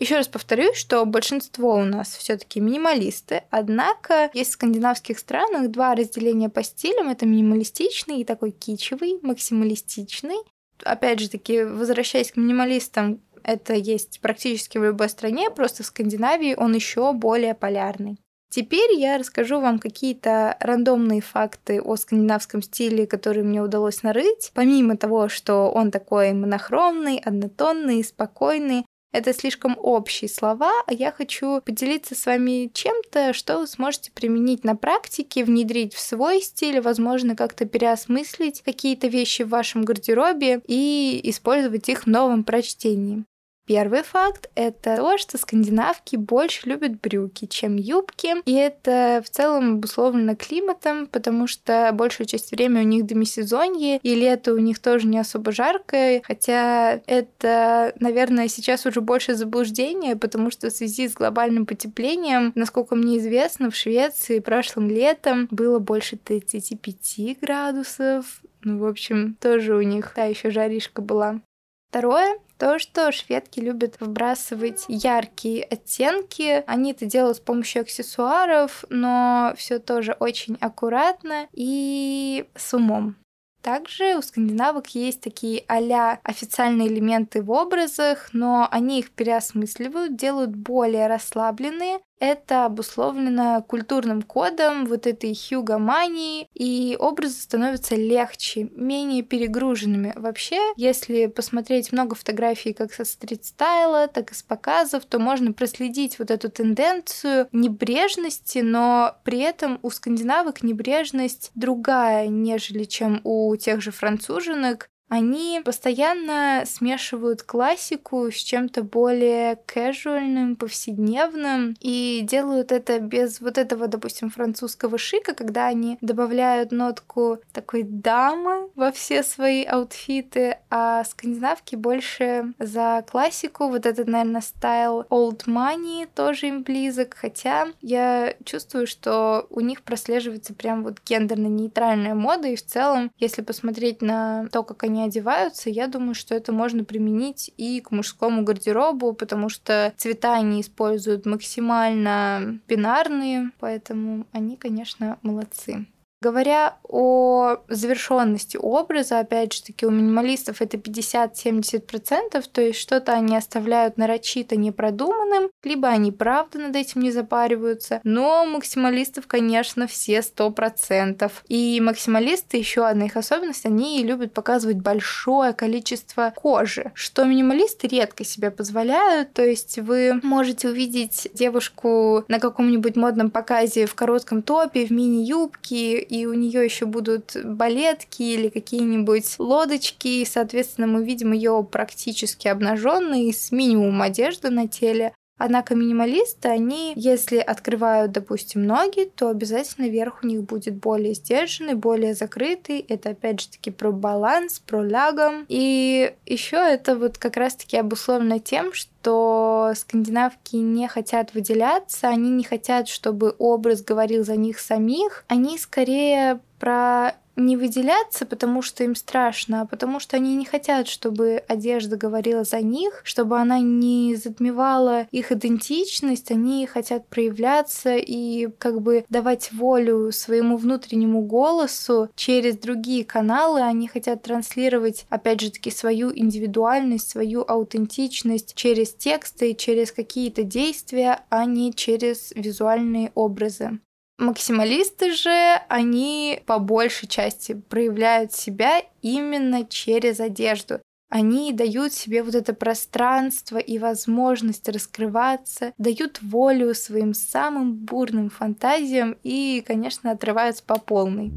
Еще 0.07 0.15
раз 0.15 0.29
повторюсь, 0.29 0.77
что 0.77 1.03
большинство 1.05 1.75
у 1.75 1.83
нас 1.83 2.15
все-таки 2.15 2.61
минималисты, 2.61 3.43
однако 3.49 4.29
есть 4.33 4.51
в 4.51 4.53
скандинавских 4.53 5.19
странах 5.19 5.69
два 5.69 5.95
разделения 5.95 6.47
по 6.47 6.63
стилям. 6.63 7.09
Это 7.09 7.25
минималистичный 7.25 8.21
и 8.21 8.23
такой 8.23 8.51
кичевый, 8.51 9.19
максималистичный. 9.21 10.37
Опять 10.81 11.19
же 11.19 11.29
таки, 11.29 11.61
возвращаясь 11.61 12.31
к 12.31 12.37
минималистам, 12.37 13.19
это 13.43 13.73
есть 13.73 14.21
практически 14.21 14.77
в 14.77 14.85
любой 14.85 15.09
стране, 15.09 15.49
просто 15.49 15.83
в 15.83 15.87
Скандинавии 15.87 16.55
он 16.57 16.73
еще 16.73 17.11
более 17.11 17.53
полярный. 17.53 18.17
Теперь 18.49 18.93
я 18.93 19.17
расскажу 19.17 19.59
вам 19.59 19.77
какие-то 19.77 20.55
рандомные 20.61 21.19
факты 21.19 21.81
о 21.81 21.97
скандинавском 21.97 22.61
стиле, 22.61 23.07
которые 23.07 23.43
мне 23.43 23.61
удалось 23.61 24.03
нарыть. 24.03 24.51
Помимо 24.53 24.95
того, 24.95 25.27
что 25.27 25.69
он 25.69 25.91
такой 25.91 26.31
монохромный, 26.31 27.17
однотонный, 27.17 28.05
спокойный, 28.05 28.85
это 29.11 29.33
слишком 29.33 29.75
общие 29.77 30.29
слова, 30.29 30.71
а 30.85 30.93
я 30.93 31.11
хочу 31.11 31.61
поделиться 31.61 32.15
с 32.15 32.25
вами 32.25 32.69
чем-то, 32.73 33.33
что 33.33 33.59
вы 33.59 33.67
сможете 33.67 34.11
применить 34.11 34.63
на 34.63 34.75
практике, 34.75 35.43
внедрить 35.43 35.93
в 35.93 35.99
свой 35.99 36.41
стиль, 36.41 36.81
возможно, 36.81 37.35
как-то 37.35 37.65
переосмыслить 37.65 38.61
какие-то 38.61 39.07
вещи 39.07 39.43
в 39.43 39.49
вашем 39.49 39.85
гардеробе 39.85 40.61
и 40.67 41.21
использовать 41.23 41.89
их 41.89 42.03
в 42.03 42.07
новом 42.07 42.43
прочтении. 42.43 43.25
Первый 43.67 44.01
факт— 44.01 44.49
это 44.55 44.95
то, 44.95 45.17
что 45.17 45.37
скандинавки 45.37 46.15
больше 46.15 46.69
любят 46.69 47.01
брюки, 47.01 47.47
чем 47.47 47.75
юбки. 47.75 48.35
И 48.45 48.53
это 48.53 49.21
в 49.23 49.29
целом 49.29 49.73
обусловлено 49.73 50.37
климатом, 50.37 51.05
потому 51.05 51.47
что 51.47 51.91
большую 51.93 52.27
часть 52.27 52.51
времени 52.51 52.79
у 52.79 52.87
них 52.87 53.05
демисезонье, 53.05 53.99
и 54.01 54.15
лето 54.15 54.53
у 54.53 54.57
них 54.57 54.79
тоже 54.79 55.05
не 55.07 55.19
особо 55.19 55.51
жаркое. 55.51 56.21
Хотя 56.25 57.01
это, 57.07 57.93
наверное, 57.99 58.47
сейчас 58.47 58.85
уже 58.85 59.01
больше 59.01 59.35
заблуждение, 59.35 60.15
потому 60.15 60.49
что 60.49 60.69
в 60.69 60.73
связи 60.73 61.09
с 61.09 61.13
глобальным 61.13 61.65
потеплением, 61.65 62.53
насколько 62.55 62.95
мне 62.95 63.17
известно, 63.17 63.69
в 63.69 63.75
Швеции 63.75 64.39
прошлым 64.39 64.89
летом 64.89 65.49
было 65.51 65.79
больше 65.79 66.15
35 66.15 67.39
градусов. 67.41 68.41
Ну, 68.63 68.79
в 68.79 68.85
общем, 68.85 69.35
тоже 69.41 69.75
у 69.75 69.81
них 69.81 70.13
та 70.15 70.23
еще 70.23 70.51
жаришка 70.51 71.01
была. 71.01 71.41
Второе 71.89 72.37
то, 72.57 72.79
что 72.79 73.11
шведки 73.11 73.59
любят 73.59 73.99
выбрасывать 73.99 74.85
яркие 74.87 75.63
оттенки. 75.63 76.63
Они 76.67 76.91
это 76.91 77.05
делают 77.05 77.37
с 77.37 77.39
помощью 77.39 77.83
аксессуаров, 77.83 78.83
но 78.89 79.53
все 79.55 79.79
тоже 79.79 80.15
очень 80.19 80.57
аккуратно 80.59 81.47
и 81.53 82.45
с 82.55 82.73
умом. 82.73 83.15
Также 83.61 84.15
у 84.15 84.21
скандинавок 84.21 84.87
есть 84.95 85.21
такие 85.21 85.63
а 85.67 86.19
официальные 86.23 86.87
элементы 86.87 87.41
в 87.41 87.51
образах, 87.51 88.29
но 88.31 88.67
они 88.71 88.99
их 88.99 89.11
переосмысливают, 89.11 90.15
делают 90.15 90.55
более 90.55 91.07
расслабленные, 91.07 91.99
это 92.19 92.65
обусловлено 92.65 93.63
культурным 93.67 94.21
кодом 94.21 94.85
вот 94.85 95.07
этой 95.07 95.35
хьюгомании, 95.35 96.47
и 96.53 96.95
образы 96.99 97.41
становятся 97.41 97.95
легче, 97.95 98.69
менее 98.75 99.23
перегруженными. 99.23 100.13
Вообще, 100.15 100.59
если 100.75 101.27
посмотреть 101.27 101.91
много 101.91 102.15
фотографий 102.15 102.73
как 102.73 102.93
со 102.93 103.05
стрит-стайла, 103.05 104.07
так 104.07 104.31
и 104.31 104.35
с 104.35 104.43
показов, 104.43 105.05
то 105.05 105.19
можно 105.19 105.53
проследить 105.53 106.19
вот 106.19 106.31
эту 106.31 106.49
тенденцию 106.49 107.47
небрежности, 107.51 108.59
но 108.59 109.17
при 109.23 109.39
этом 109.39 109.79
у 109.81 109.89
скандинавок 109.89 110.63
небрежность 110.63 111.51
другая, 111.55 112.27
нежели 112.27 112.83
чем 112.85 113.21
у 113.23 113.55
тех 113.55 113.81
же 113.81 113.91
француженок. 113.91 114.89
Они 115.09 115.61
постоянно 115.63 116.63
смешивают 116.65 117.41
классику 117.43 118.29
с 118.29 118.35
чем-то 118.35 118.83
более 118.83 119.57
casualным, 119.65 120.57
повседневным, 120.57 121.75
и 121.79 122.21
делают 122.23 122.73
это 122.73 122.99
без 122.99 123.39
вот 123.39 123.57
этого, 123.57 123.87
допустим, 123.87 124.29
французского 124.29 124.97
шика, 124.97 125.33
когда 125.33 125.67
они 125.67 125.97
добавляют 126.01 126.71
нотку 126.71 127.39
такой 127.53 127.83
дамы 127.83 128.69
во 128.75 128.91
все 128.91 129.23
свои 129.23 129.63
аутфиты, 129.63 130.57
а 130.69 131.05
скандинавки 131.05 131.75
больше 131.75 132.53
за 132.59 133.05
классику, 133.09 133.69
вот 133.69 133.85
этот, 133.85 134.07
наверное, 134.07 134.41
стайл 134.41 135.01
old 135.09 135.45
money 135.45 136.07
тоже 136.13 136.47
им 136.47 136.63
близок, 136.63 137.15
хотя 137.17 137.67
я 137.81 138.33
чувствую, 138.43 138.87
что 138.87 139.47
у 139.49 139.61
них 139.61 139.83
прослеживается 139.83 140.53
прям 140.53 140.83
вот 140.83 140.99
гендерно-нейтральная 141.05 142.13
мода, 142.13 142.49
и 142.49 142.57
в 142.57 142.65
целом, 142.65 143.11
если 143.17 143.41
посмотреть 143.41 144.01
на 144.01 144.47
то, 144.51 144.63
как 144.63 144.83
они 144.83 144.96
они 144.97 145.07
одеваются, 145.07 145.69
я 145.69 145.87
думаю, 145.87 146.15
что 146.15 146.35
это 146.35 146.51
можно 146.51 146.83
применить 146.83 147.51
и 147.57 147.81
к 147.81 147.91
мужскому 147.91 148.43
гардеробу, 148.43 149.13
потому 149.13 149.49
что 149.49 149.93
цвета 149.97 150.33
они 150.35 150.61
используют 150.61 151.25
максимально 151.25 152.59
бинарные, 152.67 153.51
поэтому 153.59 154.25
они, 154.31 154.57
конечно, 154.57 155.19
молодцы. 155.21 155.85
Говоря 156.19 156.77
о 156.83 157.57
завершенности 157.67 158.57
образа, 158.59 159.19
опять 159.19 159.53
же 159.53 159.61
таки, 159.61 159.85
у 159.85 159.91
минималистов 159.91 160.61
это 160.61 160.77
50-70%, 160.77 162.43
то 162.51 162.61
есть 162.61 162.79
что-то 162.79 163.13
они 163.13 163.37
оставляют 163.37 163.97
нарочито 163.97 164.55
непродуманным, 164.55 165.51
либо 165.63 165.89
они 165.89 166.11
правда 166.11 166.57
над 166.57 166.75
этим 166.75 167.01
не 167.01 167.11
запариваются, 167.11 168.01
но 168.03 168.45
максималистов, 168.45 169.27
конечно, 169.27 169.85
все 169.85 170.19
100%. 170.19 171.31
И 171.49 171.79
максималисты, 171.81 172.57
еще 172.57 172.87
одна 172.87 173.05
их 173.05 173.15
особенность, 173.15 173.67
они 173.67 174.03
любят 174.03 174.33
показывать 174.33 174.77
большое 174.77 175.53
количество 175.53 176.33
кожи, 176.35 176.91
что 176.95 177.25
минималисты 177.25 177.87
редко 177.87 178.23
себе 178.23 178.49
позволяют, 178.49 179.33
то 179.33 179.45
есть 179.45 179.77
вы 179.77 180.19
можете 180.23 180.69
увидеть 180.69 181.27
девушку 181.33 182.25
на 182.27 182.39
каком-нибудь 182.39 182.95
модном 182.95 183.29
показе 183.29 183.85
в 183.85 183.93
коротком 183.93 184.41
топе, 184.41 184.87
в 184.87 184.91
мини-юбке, 184.91 186.06
и 186.07 186.25
у 186.25 186.33
нее 186.33 186.63
еще 186.63 186.85
будут 186.85 187.35
балетки 187.43 188.23
или 188.23 188.49
какие-нибудь 188.49 189.39
лодочки, 189.39 190.07
и, 190.07 190.25
соответственно, 190.25 190.87
мы 190.87 191.03
видим 191.03 191.31
ее 191.31 191.67
практически 191.69 192.47
обнаженной 192.47 193.33
с 193.33 193.51
минимумом 193.51 194.01
одежды 194.01 194.49
на 194.49 194.67
теле. 194.67 195.13
Однако 195.37 195.75
минималисты, 195.75 196.49
они, 196.49 196.93
если 196.95 197.37
открывают, 197.37 198.11
допустим, 198.11 198.65
ноги, 198.65 199.11
то 199.15 199.29
обязательно 199.29 199.87
верх 199.87 200.23
у 200.23 200.27
них 200.27 200.43
будет 200.43 200.75
более 200.75 201.13
сдержанный, 201.13 201.75
более 201.75 202.15
закрытый. 202.15 202.79
Это 202.79 203.11
опять 203.11 203.41
же 203.41 203.49
таки 203.49 203.69
про 203.69 203.91
баланс, 203.91 204.59
про 204.59 204.83
лягом. 204.83 205.45
И 205.47 206.13
еще 206.25 206.57
это 206.57 206.95
вот 206.97 207.17
как 207.17 207.37
раз-таки 207.37 207.77
обусловлено 207.77 208.39
тем, 208.39 208.73
что 208.73 209.73
скандинавки 209.75 210.55
не 210.55 210.87
хотят 210.87 211.33
выделяться, 211.33 212.07
они 212.09 212.29
не 212.31 212.43
хотят, 212.43 212.87
чтобы 212.87 213.35
образ 213.37 213.83
говорил 213.83 214.23
за 214.23 214.35
них 214.35 214.59
самих, 214.59 215.23
они 215.27 215.57
скорее 215.57 216.39
про 216.59 217.13
не 217.37 217.55
выделяться, 217.55 218.25
потому 218.25 218.61
что 218.61 218.83
им 218.83 218.95
страшно, 218.95 219.61
а 219.61 219.65
потому 219.65 219.99
что 219.99 220.17
они 220.17 220.35
не 220.35 220.45
хотят, 220.45 220.87
чтобы 220.87 221.43
одежда 221.47 221.95
говорила 221.95 222.43
за 222.43 222.61
них, 222.61 223.01
чтобы 223.03 223.39
она 223.39 223.59
не 223.59 224.15
затмевала 224.15 225.07
их 225.11 225.31
идентичность, 225.31 226.31
они 226.31 226.65
хотят 226.65 227.07
проявляться 227.07 227.95
и 227.95 228.47
как 228.57 228.81
бы 228.81 229.05
давать 229.09 229.51
волю 229.53 230.11
своему 230.11 230.57
внутреннему 230.57 231.21
голосу 231.21 232.09
через 232.15 232.57
другие 232.57 233.05
каналы, 233.05 233.61
они 233.61 233.87
хотят 233.87 234.23
транслировать, 234.23 235.05
опять 235.09 235.41
же 235.41 235.51
таки, 235.51 235.71
свою 235.71 236.11
индивидуальность, 236.13 237.09
свою 237.09 237.45
аутентичность 237.47 238.55
через 238.55 238.93
тексты, 238.93 239.53
через 239.53 239.91
какие-то 239.91 240.43
действия, 240.43 241.21
а 241.29 241.45
не 241.45 241.73
через 241.73 242.31
визуальные 242.35 243.11
образы. 243.15 243.79
Максималисты 244.17 245.13
же, 245.13 245.61
они 245.69 246.41
по 246.47 246.57
большей 246.57 247.07
части 247.07 247.53
проявляют 247.53 248.33
себя 248.33 248.81
именно 249.03 249.63
через 249.63 250.19
одежду. 250.19 250.81
Они 251.09 251.53
дают 251.53 251.93
себе 251.93 252.23
вот 252.23 252.33
это 252.33 252.53
пространство 252.53 253.59
и 253.59 253.77
возможность 253.77 254.67
раскрываться, 254.67 255.71
дают 255.77 256.19
волю 256.21 256.73
своим 256.73 257.13
самым 257.13 257.75
бурным 257.75 258.31
фантазиям 258.31 259.15
и, 259.23 259.63
конечно, 259.65 260.11
отрываются 260.11 260.63
по 260.63 260.79
полной. 260.79 261.31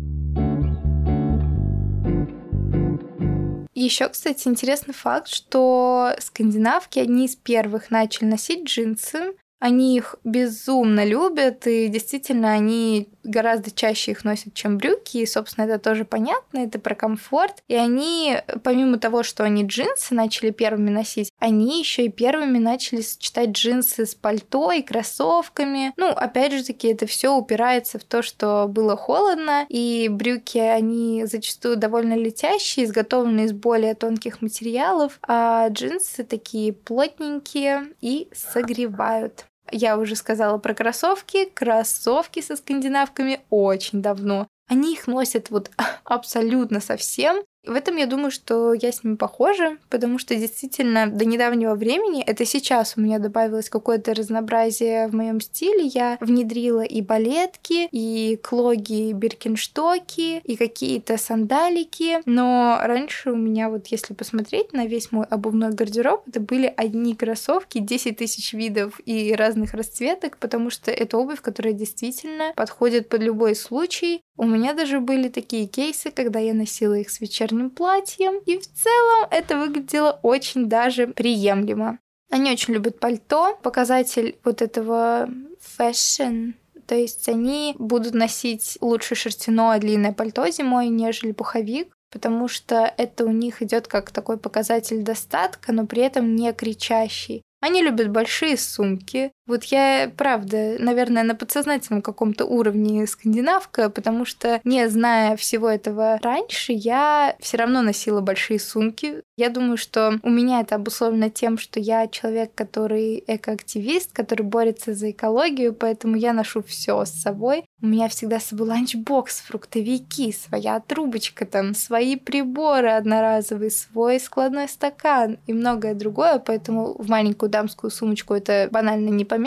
Еще, 3.75 4.09
кстати, 4.09 4.49
интересный 4.49 4.95
факт, 4.95 5.29
что 5.29 6.15
скандинавки 6.19 6.99
одни 6.99 7.27
из 7.27 7.37
первых 7.37 7.91
начали 7.91 8.25
носить 8.25 8.65
джинсы, 8.65 9.35
они 9.61 9.97
их 9.97 10.17
безумно 10.25 11.05
любят, 11.05 11.67
и 11.67 11.89
действительно 11.89 12.53
они 12.53 13.09
гораздо 13.23 13.71
чаще 13.71 14.13
их 14.13 14.25
носят, 14.25 14.55
чем 14.55 14.79
брюки, 14.79 15.19
и, 15.19 15.27
собственно, 15.27 15.67
это 15.67 15.79
тоже 15.79 16.07
понятно, 16.07 16.61
это 16.61 16.79
про 16.79 16.95
комфорт. 16.95 17.63
И 17.69 17.75
они, 17.75 18.39
помимо 18.65 18.99
того, 18.99 19.23
что 19.23 19.45
они 19.45 19.65
джинсы 19.65 20.15
начали 20.15 20.51
первыми 20.51 20.89
носить, 20.89 21.31
они 21.39 21.79
еще 21.79 22.07
и 22.07 22.11
первыми 22.11 22.59
начали 22.59 23.03
сочетать 23.03 23.51
джинсы 23.51 24.07
с 24.07 24.15
пальто 24.15 24.73
и 24.73 24.81
кроссовками. 24.81 25.93
Ну, 25.99 26.09
опять 26.09 26.53
же 26.53 26.65
таки, 26.65 26.89
это 26.89 27.07
все 27.07 27.37
упирается 27.37 27.99
в 27.99 28.05
то, 28.05 28.23
что 28.23 28.67
было 28.67 28.97
холодно, 28.97 29.67
и 29.69 30.09
брюки, 30.11 30.59
они 30.59 31.27
зачастую 31.27 31.77
довольно 31.77 32.15
летящие, 32.15 32.87
изготовлены 32.87 33.45
из 33.45 33.53
более 33.53 33.95
тонких 33.95 34.41
материалов, 34.41 35.19
а 35.23 35.69
джинсы 35.69 36.25
такие 36.25 36.73
плотненькие 36.73 37.89
и 38.01 38.29
согревают. 38.33 39.45
Я 39.73 39.99
уже 39.99 40.17
сказала 40.17 40.59
про 40.59 40.75
кроссовки. 40.75 41.47
Кроссовки 41.47 42.41
со 42.41 42.57
скандинавками 42.57 43.41
очень 43.51 44.03
давно. 44.03 44.47
Они 44.69 44.93
их 44.95 45.07
носят 45.07 45.51
вот 45.51 45.71
абсолютно 46.05 46.81
совсем. 46.81 47.43
В 47.67 47.73
этом 47.73 47.97
я 47.97 48.07
думаю, 48.07 48.31
что 48.31 48.73
я 48.73 48.91
с 48.91 49.05
ними 49.05 49.17
похожа, 49.17 49.77
потому 49.91 50.19
что 50.19 50.35
действительно 50.35 51.09
до 51.09 51.27
недавнего 51.27 51.75
времени, 51.75 52.23
это 52.23 52.47
сейчас 52.47 52.95
у 52.97 53.03
меня 53.03 53.19
добавилось 53.19 53.69
какое-то 53.69 54.15
разнообразие 54.15 55.09
в 55.09 55.15
моем 55.15 55.43
стиле, 55.43 55.85
я 55.85 56.17
внедрила 56.21 56.81
и 56.81 57.03
балетки, 57.03 57.87
и 57.93 58.39
клоги, 58.43 59.11
и 59.11 59.13
биркинштоки, 59.13 60.39
и 60.39 60.57
какие-то 60.57 61.19
сандалики, 61.19 62.21
но 62.25 62.79
раньше 62.83 63.33
у 63.33 63.37
меня 63.37 63.69
вот, 63.69 63.89
если 63.89 64.15
посмотреть 64.15 64.73
на 64.73 64.87
весь 64.87 65.13
мой 65.13 65.27
обувной 65.27 65.71
гардероб, 65.71 66.23
это 66.29 66.41
были 66.41 66.73
одни 66.75 67.15
кроссовки, 67.15 67.79
10 67.79 68.17
тысяч 68.17 68.55
видов 68.55 68.99
и 69.05 69.35
разных 69.35 69.75
расцветок, 69.75 70.39
потому 70.39 70.71
что 70.71 70.91
это 70.91 71.19
обувь, 71.19 71.43
которая 71.43 71.75
действительно 71.75 72.55
подходит 72.57 73.11
под 73.11 73.21
любой 73.21 73.55
случай. 73.55 74.23
У 74.39 74.47
меня 74.47 74.73
даже 74.73 75.01
были 75.01 75.29
такие 75.29 75.67
кейсы, 75.67 76.11
когда 76.11 76.39
я 76.39 76.55
носила 76.55 76.95
их 76.95 77.11
с 77.11 77.21
вечер 77.21 77.50
вечерним 77.51 77.71
платьем, 77.71 78.39
и 78.47 78.59
в 78.59 78.67
целом 78.67 79.29
это 79.31 79.57
выглядело 79.59 80.19
очень 80.23 80.69
даже 80.69 81.07
приемлемо. 81.07 81.99
Они 82.31 82.51
очень 82.51 82.75
любят 82.75 83.01
пальто, 83.01 83.57
показатель 83.63 84.39
вот 84.45 84.63
этого 84.63 85.29
fashion, 85.61 86.53
то 86.87 86.95
есть 86.95 87.29
они 87.29 87.75
будут 87.79 88.15
носить 88.15 88.79
лучше 88.81 89.15
шерстяное 89.15 89.79
длинное 89.79 90.13
пальто 90.13 90.49
зимой, 90.49 90.89
нежели 90.89 91.33
пуховик, 91.33 91.93
потому 92.13 92.49
что 92.49 92.93
это 92.97 93.25
у 93.25 93.31
них 93.31 93.63
идет 93.63 93.89
как 93.89 94.11
такой 94.11 94.39
показатель 94.39 95.03
достатка, 95.03 95.73
но 95.73 95.87
при 95.87 96.03
этом 96.03 96.35
не 96.37 96.53
кричащий. 96.53 97.43
Они 97.61 97.83
любят 97.83 98.11
большие 98.11 98.57
сумки. 98.57 99.33
Вот 99.51 99.65
я, 99.65 100.13
правда, 100.17 100.77
наверное, 100.79 101.25
на 101.25 101.35
подсознательном 101.35 102.03
каком-то 102.03 102.45
уровне 102.45 103.05
скандинавка, 103.09 103.91
потому 103.91 104.25
что, 104.25 104.61
не 104.63 104.89
зная 104.89 105.37
всего 105.37 105.69
этого 105.69 106.21
раньше, 106.23 106.73
я 106.73 107.35
все 107.41 107.57
равно 107.57 107.83
носила 107.83 108.21
большие 108.21 108.61
сумки. 108.61 109.25
Я 109.37 109.49
думаю, 109.49 109.77
что 109.77 110.21
у 110.23 110.31
меня 110.31 110.61
это 110.61 110.77
обусловлено 110.77 111.31
тем, 111.31 111.59
что 111.59 111.81
я 111.81 112.07
человек, 112.07 112.53
который 112.55 113.25
экоактивист, 113.27 114.13
который 114.13 114.43
борется 114.43 114.95
за 114.95 115.11
экологию, 115.11 115.75
поэтому 115.75 116.15
я 116.15 116.33
ношу 116.33 116.63
все 116.63 117.05
с 117.05 117.11
собой. 117.11 117.65
У 117.83 117.87
меня 117.87 118.09
всегда 118.09 118.39
с 118.39 118.45
собой 118.45 118.69
ланчбокс, 118.69 119.41
фруктовки, 119.41 120.33
своя 120.33 120.79
трубочка, 120.79 121.47
там, 121.47 121.75
свои 121.75 122.17
приборы 122.17 122.91
одноразовые, 122.91 123.71
свой 123.71 124.21
складной 124.21 124.69
стакан 124.69 125.39
и 125.47 125.55
многое 125.55 125.95
другое, 125.95 126.39
поэтому 126.39 126.95
в 127.03 127.09
маленькую 127.09 127.49
дамскую 127.51 127.91
сумочку 127.91 128.35
это 128.35 128.69
банально 128.71 129.09
не 129.09 129.25
поместится, 129.25 129.40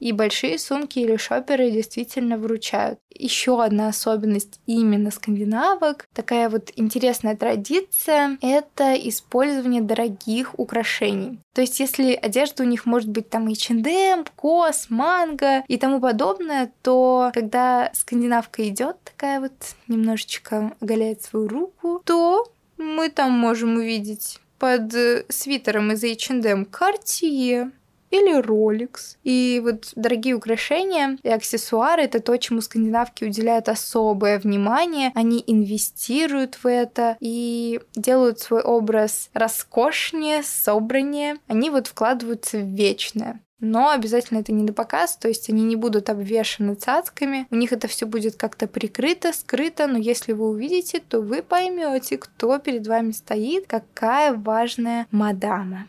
и 0.00 0.12
большие 0.12 0.58
сумки 0.58 0.98
или 0.98 1.16
шоперы 1.16 1.70
действительно 1.70 2.36
вручают. 2.36 2.98
Еще 3.14 3.62
одна 3.62 3.88
особенность 3.88 4.60
именно 4.66 5.10
скандинавок, 5.10 6.06
такая 6.14 6.48
вот 6.48 6.70
интересная 6.76 7.36
традиция, 7.36 8.38
это 8.40 8.94
использование 8.94 9.82
дорогих 9.82 10.58
украшений. 10.58 11.40
То 11.54 11.60
есть, 11.60 11.80
если 11.80 12.12
одежда 12.14 12.62
у 12.62 12.66
них 12.66 12.86
может 12.86 13.08
быть 13.08 13.28
там 13.28 13.48
H&M, 13.48 14.24
кос, 14.36 14.86
манго 14.88 15.64
и 15.68 15.76
тому 15.76 16.00
подобное, 16.00 16.72
то 16.82 17.30
когда 17.34 17.90
скандинавка 17.92 18.68
идет, 18.68 18.96
такая 19.02 19.40
вот 19.40 19.52
немножечко 19.88 20.72
оголяет 20.80 21.22
свою 21.22 21.48
руку, 21.48 22.02
то 22.04 22.46
мы 22.78 23.10
там 23.10 23.32
можем 23.32 23.76
увидеть 23.76 24.40
под 24.58 24.92
свитером 25.28 25.92
из 25.92 26.04
H&M 26.04 26.66
Cartier, 26.70 27.72
или 28.10 28.40
Rolex. 28.40 29.16
И 29.24 29.60
вот 29.62 29.92
дорогие 29.96 30.34
украшения 30.34 31.18
и 31.22 31.28
аксессуары— 31.28 32.02
это 32.04 32.20
то, 32.20 32.36
чему 32.36 32.60
скандинавки 32.60 33.24
уделяют 33.24 33.68
особое 33.68 34.38
внимание. 34.38 35.12
Они 35.14 35.42
инвестируют 35.46 36.56
в 36.62 36.66
это 36.66 37.16
и 37.20 37.80
делают 37.94 38.40
свой 38.40 38.62
образ 38.62 39.30
роскошнее, 39.32 40.42
собраннее. 40.42 41.36
Они 41.46 41.70
вот 41.70 41.86
вкладываются 41.86 42.58
в 42.58 42.66
вечное. 42.66 43.40
Но 43.60 43.90
обязательно 43.90 44.38
это 44.38 44.52
не 44.52 44.64
на 44.64 44.72
показ, 44.72 45.18
то 45.18 45.28
есть 45.28 45.50
они 45.50 45.62
не 45.62 45.76
будут 45.76 46.08
обвешаны 46.08 46.74
цацками, 46.74 47.46
у 47.50 47.56
них 47.56 47.72
это 47.72 47.88
все 47.88 48.06
будет 48.06 48.36
как-то 48.36 48.66
прикрыто, 48.66 49.34
скрыто, 49.34 49.86
но 49.86 49.98
если 49.98 50.32
вы 50.32 50.48
увидите, 50.48 51.02
то 51.06 51.20
вы 51.20 51.42
поймете, 51.42 52.16
кто 52.16 52.58
перед 52.58 52.86
вами 52.86 53.12
стоит, 53.12 53.66
какая 53.66 54.32
важная 54.32 55.06
мадама. 55.10 55.86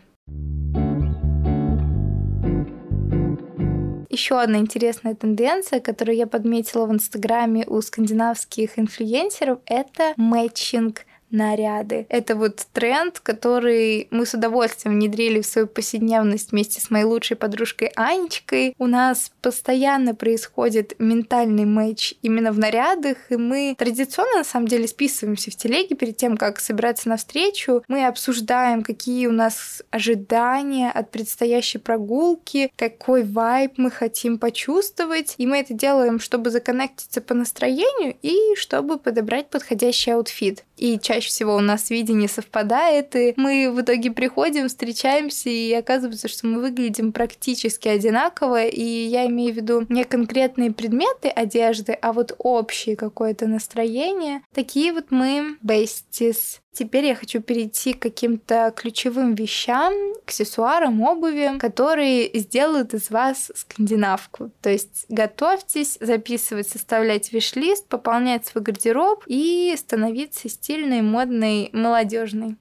Еще 4.12 4.41
одна 4.41 4.58
интересная 4.58 5.15
тенденция, 5.15 5.80
которую 5.80 6.17
я 6.17 6.28
подметила 6.28 6.86
в 6.86 6.91
Инстаграме 6.91 7.63
у 7.65 7.82
скандинавских 7.82 8.78
инфлюенсеров, 8.78 9.60
это 9.65 10.13
matching 10.17 11.06
наряды. 11.32 12.06
Это 12.10 12.36
вот 12.36 12.65
тренд, 12.74 13.20
который 13.20 14.08
мы 14.12 14.26
с 14.26 14.34
удовольствием 14.34 14.96
внедрили 14.96 15.41
в 15.41 15.46
свою 15.46 15.67
повседневность 15.67 16.52
вместе 16.52 16.82
с 16.82 16.89
моей 16.89 17.06
лучшей 17.06 17.38
подружкой 17.38 17.91
Анечкой. 17.96 18.76
У 18.78 18.88
нас 18.88 19.32
постоянно 19.41 20.13
происходит 20.13 20.96
ментальный 21.00 21.65
матч 21.65 22.13
именно 22.22 22.52
в 22.52 22.60
нарядах, 22.60 23.17
и 23.30 23.38
мы 23.38 23.76
традиционно, 23.78 24.39
на 24.39 24.44
самом 24.44 24.67
деле, 24.67 24.88
списываемся 24.88 25.52
в 25.52 25.56
телеге 25.56 25.96
перед 25.96 26.17
тем, 26.17 26.38
как 26.38 26.60
собираться 26.60 27.10
на 27.10 27.17
встречу. 27.17 27.84
Мы 27.88 28.06
обсуждаем, 28.06 28.84
какие 28.84 29.28
у 29.28 29.32
нас 29.32 29.82
ожидания 29.89 30.91
от 30.91 31.12
предстоящей 31.12 31.78
прогулки, 31.78 32.72
какой 32.76 33.24
вайб 33.24 33.74
мы 33.78 33.91
хотим 33.91 34.38
почувствовать, 34.38 35.36
и 35.38 35.48
мы 35.48 35.60
это 35.60 35.74
делаем, 35.74 36.20
чтобы 36.20 36.50
законнектиться 36.50 37.22
по 37.22 37.34
настроению 37.34 38.15
и 38.22 38.56
чтобы 38.56 38.98
подобрать 38.98 39.50
подходящий 39.50 40.12
аутфит. 40.12 40.65
И 40.78 40.98
чаще 41.00 41.20
чаще 41.21 41.29
всего 41.29 41.55
у 41.55 41.60
нас 41.60 41.89
видение 41.89 42.27
совпадает, 42.27 43.15
и 43.15 43.34
мы 43.38 43.71
в 43.71 43.81
итоге 43.81 44.12
приходим, 44.12 44.67
встречаемся, 44.67 45.49
и 45.49 45.71
оказывается, 45.73 46.27
что 46.27 46.47
мы 46.47 46.60
выглядим 46.60 47.12
практически 47.12 47.88
одинаково, 47.88 48.65
и 48.65 48.84
я 48.84 49.27
имею 49.27 49.53
в 49.53 49.57
виду 49.57 49.86
не 49.89 50.03
конкретные 50.03 50.71
предметы 50.71 51.29
одежды, 51.29 51.93
а 51.93 52.12
вот 52.12 52.36
общее 52.39 52.95
какое-то 52.95 53.45
настроение. 53.45 54.41
Такие 54.53 54.93
вот 54.93 55.12
мы 55.12 55.57
besties. 55.63 56.61
Теперь 56.73 57.05
я 57.05 57.15
хочу 57.15 57.41
перейти 57.41 57.93
к 57.93 58.01
каким-то 58.01 58.73
ключевым 58.75 59.36
вещам, 59.36 59.93
аксессуарам, 60.23 61.01
обуви, 61.01 61.57
которые 61.60 62.29
сделают 62.39 62.93
из 62.93 63.12
вас 63.12 63.51
скандинавку. 63.55 64.51
То 64.62 64.69
есть 64.69 65.05
готовьтесь 65.10 65.97
записывать, 65.99 66.69
составлять 66.69 67.34
виш-лист, 67.34 67.88
пополнять 67.88 68.45
свой 68.45 68.63
гардероб 68.63 69.23
и 69.27 69.75
становиться 69.77 70.47
стильной, 70.47 71.01
модной, 71.01 71.69
молодежной. 71.73 72.55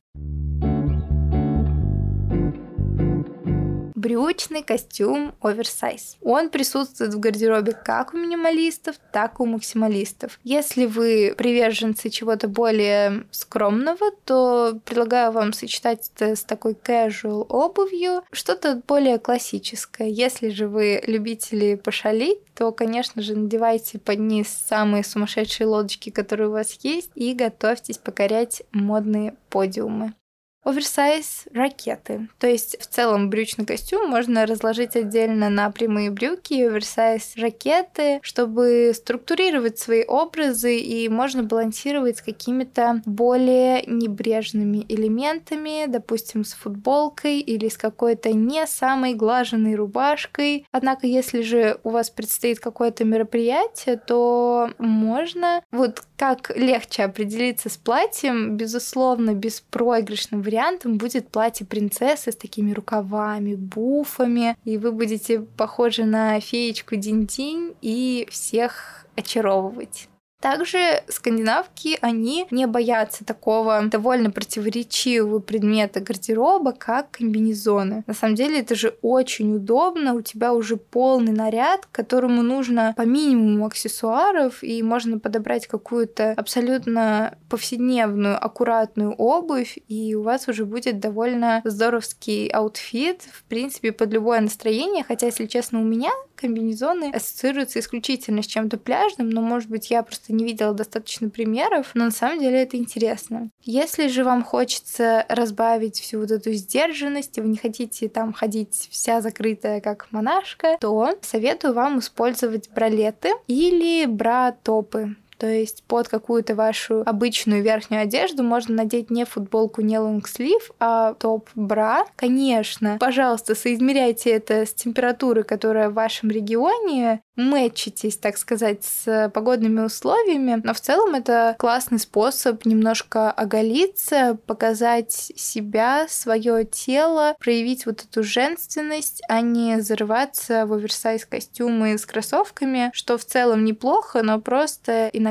Брючный 4.10 4.62
костюм 4.62 5.34
оверсайз. 5.40 6.16
Он 6.22 6.50
присутствует 6.50 7.14
в 7.14 7.20
гардеробе 7.20 7.72
как 7.72 8.12
у 8.12 8.16
минималистов, 8.16 8.96
так 9.12 9.38
и 9.38 9.42
у 9.42 9.46
максималистов. 9.46 10.40
Если 10.42 10.86
вы 10.86 11.34
приверженцы 11.36 12.10
чего-то 12.10 12.48
более 12.48 13.24
скромного, 13.30 14.10
то 14.24 14.78
предлагаю 14.84 15.30
вам 15.30 15.52
сочетать 15.52 16.10
это 16.16 16.34
с 16.34 16.42
такой 16.42 16.72
casual 16.72 17.46
обувью, 17.48 18.22
что-то 18.32 18.82
более 18.86 19.18
классическое. 19.18 20.08
Если 20.08 20.48
же 20.48 20.66
вы 20.66 21.02
любители 21.06 21.76
пошалить, 21.76 22.38
то, 22.54 22.72
конечно 22.72 23.22
же, 23.22 23.36
надевайте 23.36 23.98
под 23.98 24.18
низ 24.18 24.48
самые 24.48 25.04
сумасшедшие 25.04 25.66
лодочки, 25.66 26.10
которые 26.10 26.48
у 26.48 26.52
вас 26.52 26.78
есть, 26.82 27.10
и 27.14 27.32
готовьтесь 27.32 27.98
покорять 27.98 28.62
модные 28.72 29.36
подиумы. 29.48 30.14
Оверсайз 30.62 31.44
ракеты. 31.54 32.28
То 32.38 32.46
есть 32.46 32.78
в 32.80 32.86
целом 32.86 33.30
брючный 33.30 33.64
костюм 33.64 34.10
можно 34.10 34.44
разложить 34.44 34.94
отдельно 34.94 35.48
на 35.48 35.70
прямые 35.70 36.10
брюки, 36.10 36.62
оверсайз 36.62 37.36
ракеты, 37.36 38.20
чтобы 38.22 38.92
структурировать 38.94 39.78
свои 39.78 40.04
образы 40.04 40.78
и 40.78 41.08
можно 41.08 41.42
балансировать 41.42 42.18
с 42.18 42.22
какими-то 42.22 43.00
более 43.06 43.84
небрежными 43.86 44.84
элементами, 44.88 45.86
допустим, 45.86 46.44
с 46.44 46.52
футболкой 46.52 47.40
или 47.40 47.68
с 47.68 47.78
какой-то 47.78 48.32
не 48.32 48.66
самой 48.66 49.14
глаженной 49.14 49.76
рубашкой. 49.76 50.66
Однако, 50.72 51.06
если 51.06 51.40
же 51.40 51.78
у 51.84 51.90
вас 51.90 52.10
предстоит 52.10 52.60
какое-то 52.60 53.04
мероприятие, 53.04 53.96
то 53.96 54.70
можно 54.78 55.62
вот 55.70 56.02
как 56.18 56.54
легче 56.54 57.04
определиться 57.04 57.70
с 57.70 57.78
платьем, 57.78 58.58
безусловно, 58.58 59.32
беспроигрышным 59.32 60.42
вариантом 60.50 60.98
будет 60.98 61.28
платье 61.28 61.64
принцессы 61.64 62.32
с 62.32 62.36
такими 62.36 62.72
рукавами, 62.72 63.54
буфами, 63.54 64.56
и 64.64 64.78
вы 64.78 64.90
будете 64.90 65.40
похожи 65.40 66.04
на 66.04 66.40
феечку 66.40 66.96
Динь-Динь 66.96 67.76
и 67.80 68.26
всех 68.30 69.06
очаровывать. 69.16 70.09
Также 70.40 71.02
скандинавки, 71.08 71.98
они 72.00 72.46
не 72.50 72.66
боятся 72.66 73.24
такого 73.24 73.82
довольно 73.82 74.30
противоречивого 74.30 75.38
предмета 75.38 76.00
гардероба, 76.00 76.72
как 76.72 77.10
комбинезоны. 77.10 78.04
На 78.06 78.14
самом 78.14 78.34
деле 78.34 78.60
это 78.60 78.74
же 78.74 78.96
очень 79.02 79.54
удобно, 79.56 80.14
у 80.14 80.22
тебя 80.22 80.54
уже 80.54 80.76
полный 80.76 81.32
наряд, 81.32 81.86
которому 81.92 82.42
нужно 82.42 82.94
по 82.96 83.02
минимуму 83.02 83.66
аксессуаров, 83.66 84.62
и 84.62 84.82
можно 84.82 85.18
подобрать 85.18 85.66
какую-то 85.66 86.32
абсолютно 86.32 87.36
повседневную, 87.48 88.42
аккуратную 88.42 89.12
обувь, 89.12 89.78
и 89.88 90.14
у 90.14 90.22
вас 90.22 90.48
уже 90.48 90.64
будет 90.64 91.00
довольно 91.00 91.60
здоровский 91.64 92.48
аутфит, 92.48 93.22
в 93.30 93.44
принципе, 93.44 93.92
под 93.92 94.12
любое 94.12 94.40
настроение, 94.40 95.04
хотя, 95.06 95.26
если 95.26 95.46
честно, 95.46 95.80
у 95.80 95.84
меня 95.84 96.10
комбинезоны 96.34 97.10
ассоциируются 97.12 97.80
исключительно 97.80 98.42
с 98.42 98.46
чем-то 98.46 98.78
пляжным, 98.78 99.28
но, 99.28 99.42
может 99.42 99.68
быть, 99.68 99.90
я 99.90 100.02
просто 100.02 100.29
не 100.32 100.44
видела 100.44 100.74
достаточно 100.74 101.28
примеров, 101.28 101.90
но 101.94 102.06
на 102.06 102.10
самом 102.10 102.40
деле 102.40 102.62
это 102.62 102.76
интересно. 102.76 103.50
Если 103.62 104.08
же 104.08 104.24
вам 104.24 104.42
хочется 104.42 105.24
разбавить 105.28 106.00
всю 106.00 106.20
вот 106.20 106.30
эту 106.30 106.52
сдержанность, 106.52 107.38
и 107.38 107.40
вы 107.40 107.48
не 107.48 107.56
хотите 107.56 108.08
там 108.08 108.32
ходить 108.32 108.88
вся 108.90 109.20
закрытая, 109.20 109.80
как 109.80 110.08
монашка, 110.10 110.76
то 110.80 111.10
советую 111.22 111.74
вам 111.74 111.98
использовать 111.98 112.70
бралеты 112.70 113.30
или 113.46 114.06
бра-топы. 114.06 115.16
То 115.40 115.46
есть 115.46 115.82
под 115.84 116.06
какую-то 116.06 116.54
вашу 116.54 117.02
обычную 117.06 117.62
верхнюю 117.62 118.02
одежду 118.02 118.42
можно 118.42 118.74
надеть 118.74 119.10
не 119.10 119.24
футболку, 119.24 119.80
не 119.80 119.98
лонгслив, 119.98 120.70
а 120.78 121.14
топ-бра. 121.14 122.04
Конечно, 122.14 122.98
пожалуйста, 123.00 123.54
соизмеряйте 123.54 124.30
это 124.30 124.66
с 124.66 124.74
температурой, 124.74 125.44
которая 125.44 125.88
в 125.88 125.94
вашем 125.94 126.30
регионе, 126.30 127.22
мэтчитесь, 127.36 128.18
так 128.18 128.36
сказать, 128.36 128.84
с 128.84 129.30
погодными 129.32 129.80
условиями, 129.80 130.60
но 130.62 130.74
в 130.74 130.80
целом 130.80 131.14
это 131.14 131.56
классный 131.58 131.98
способ 131.98 132.66
немножко 132.66 133.30
оголиться, 133.30 134.36
показать 134.44 135.12
себя, 135.12 136.06
свое 136.10 136.66
тело, 136.66 137.34
проявить 137.40 137.86
вот 137.86 138.04
эту 138.04 138.22
женственность, 138.22 139.22
а 139.26 139.40
не 139.40 139.80
зарываться 139.80 140.66
в 140.66 140.74
оверсайз 140.74 141.24
костюмы 141.24 141.96
с 141.96 142.04
кроссовками, 142.04 142.90
что 142.92 143.16
в 143.16 143.24
целом 143.24 143.64
неплохо, 143.64 144.22
но 144.22 144.38
просто 144.38 145.08
иногда 145.14 145.29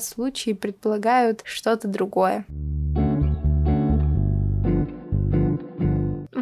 случаи 0.00 0.52
предполагают 0.52 1.42
что-то 1.44 1.88
другое. 1.88 2.44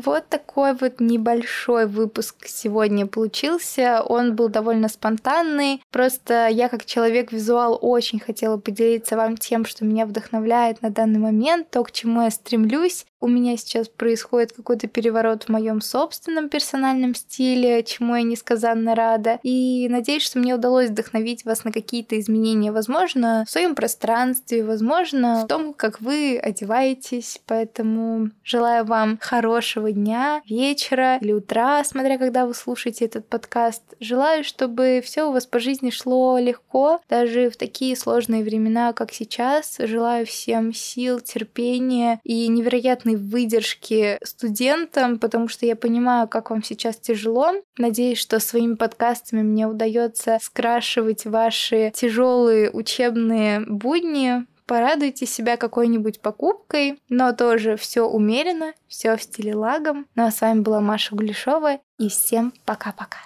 Вот 0.05 0.29
такой 0.29 0.75
вот 0.75 1.01
небольшой 1.01 1.87
выпуск 1.87 2.47
сегодня 2.47 3.07
получился. 3.07 4.03
Он 4.03 4.37
был 4.37 4.49
довольно 4.49 4.89
спонтанный. 4.89 5.83
Просто 5.91 6.49
я 6.49 6.69
как 6.69 6.85
человек-визуал 6.85 7.79
очень 7.81 8.21
хотела 8.21 8.59
поделиться 8.59 9.17
вам 9.17 9.39
тем, 9.39 9.65
что 9.65 9.85
меня 9.85 10.05
вдохновляет 10.05 10.83
на 10.83 10.91
данный 10.91 11.19
момент, 11.19 11.71
то, 11.71 11.83
к 11.83 11.93
чему 11.93 12.23
я 12.23 12.31
стремлюсь. 12.31 13.07
У 13.19 13.29
меня 13.29 13.57
сейчас 13.57 13.89
происходит 13.89 14.53
какой-то 14.53 14.89
переворот 14.89 15.45
в 15.45 15.49
моем 15.49 15.81
собственном 15.81 16.51
персональном 16.51 17.15
стиле, 17.15 17.83
чему 17.83 18.15
я 18.15 18.23
несказанно 18.23 18.95
рада. 18.95 19.41
И 19.43 19.89
надеюсь, 19.89 20.23
что 20.23 20.39
мне 20.39 20.55
удалось 20.55 20.91
вдохновить 20.91 21.45
вас 21.45 21.65
на 21.65 21.73
какие-то 21.73 22.21
изменения, 22.21 22.73
возможно, 22.73 23.45
в 23.47 23.51
своем 23.51 23.75
пространстве, 23.75 24.65
возможно, 24.65 25.45
в 25.45 25.49
том, 25.49 25.73
как 25.73 26.01
вы 26.01 26.39
одеваетесь. 26.39 27.41
Поэтому 27.47 28.31
желаю 28.45 28.85
вам 28.85 29.19
хорошего 29.21 29.91
дня, 29.93 30.43
вечера 30.47 31.17
или 31.17 31.33
утра, 31.33 31.83
смотря 31.85 32.19
когда 32.19 32.47
вы 32.47 32.55
слушаете 32.55 33.07
этот 33.07 33.27
подкаст. 33.29 33.83
Желаю, 33.99 34.45
чтобы 34.45 35.03
все 35.03 35.29
у 35.29 35.33
вас 35.33 35.47
по 35.47 35.59
жизни 35.59 35.89
шло 35.91 36.39
легко, 36.39 37.01
даже 37.09 37.49
в 37.49 37.57
такие 37.57 37.97
сложные 37.97 38.45
времена, 38.45 38.93
как 38.93 39.13
сейчас. 39.13 39.77
Желаю 39.79 40.27
всем 40.27 40.75
сил, 40.75 41.21
терпения 41.21 42.21
и 42.23 42.47
невероятно 42.49 43.06
невероятной 43.07 43.17
выдержки 43.17 44.19
студентам, 44.25 45.19
потому 45.19 45.49
что 45.49 45.67
я 45.67 45.77
понимаю, 45.77 46.29
как 46.29 46.51
вам 46.51 46.63
сейчас 46.63 46.97
тяжело. 46.97 47.53
Надеюсь, 47.79 48.19
что 48.19 48.41
своими 48.41 48.75
подкастами 48.75 49.43
мне 49.43 49.67
удается 49.67 50.39
скрашивать 50.43 51.25
ваши 51.25 51.93
тяжелые 51.95 52.71
учебные 52.71 53.61
будни, 53.61 54.47
порадуйте 54.67 55.27
себя 55.27 55.57
какой-нибудь 55.57 56.21
покупкой, 56.21 56.99
но 57.09 57.33
тоже 57.33 57.77
все 57.77 58.03
умеренно, 58.03 58.73
все 58.89 59.17
в 59.17 59.23
стиле 59.23 59.55
лагом. 59.55 60.07
Ну 60.15 60.27
а 60.27 60.31
с 60.31 60.41
вами 60.41 60.61
была 60.61 60.81
Маша 60.81 61.15
Гулешова, 61.15 61.79
и 61.99 62.09
всем 62.09 62.53
пока-пока. 62.65 63.19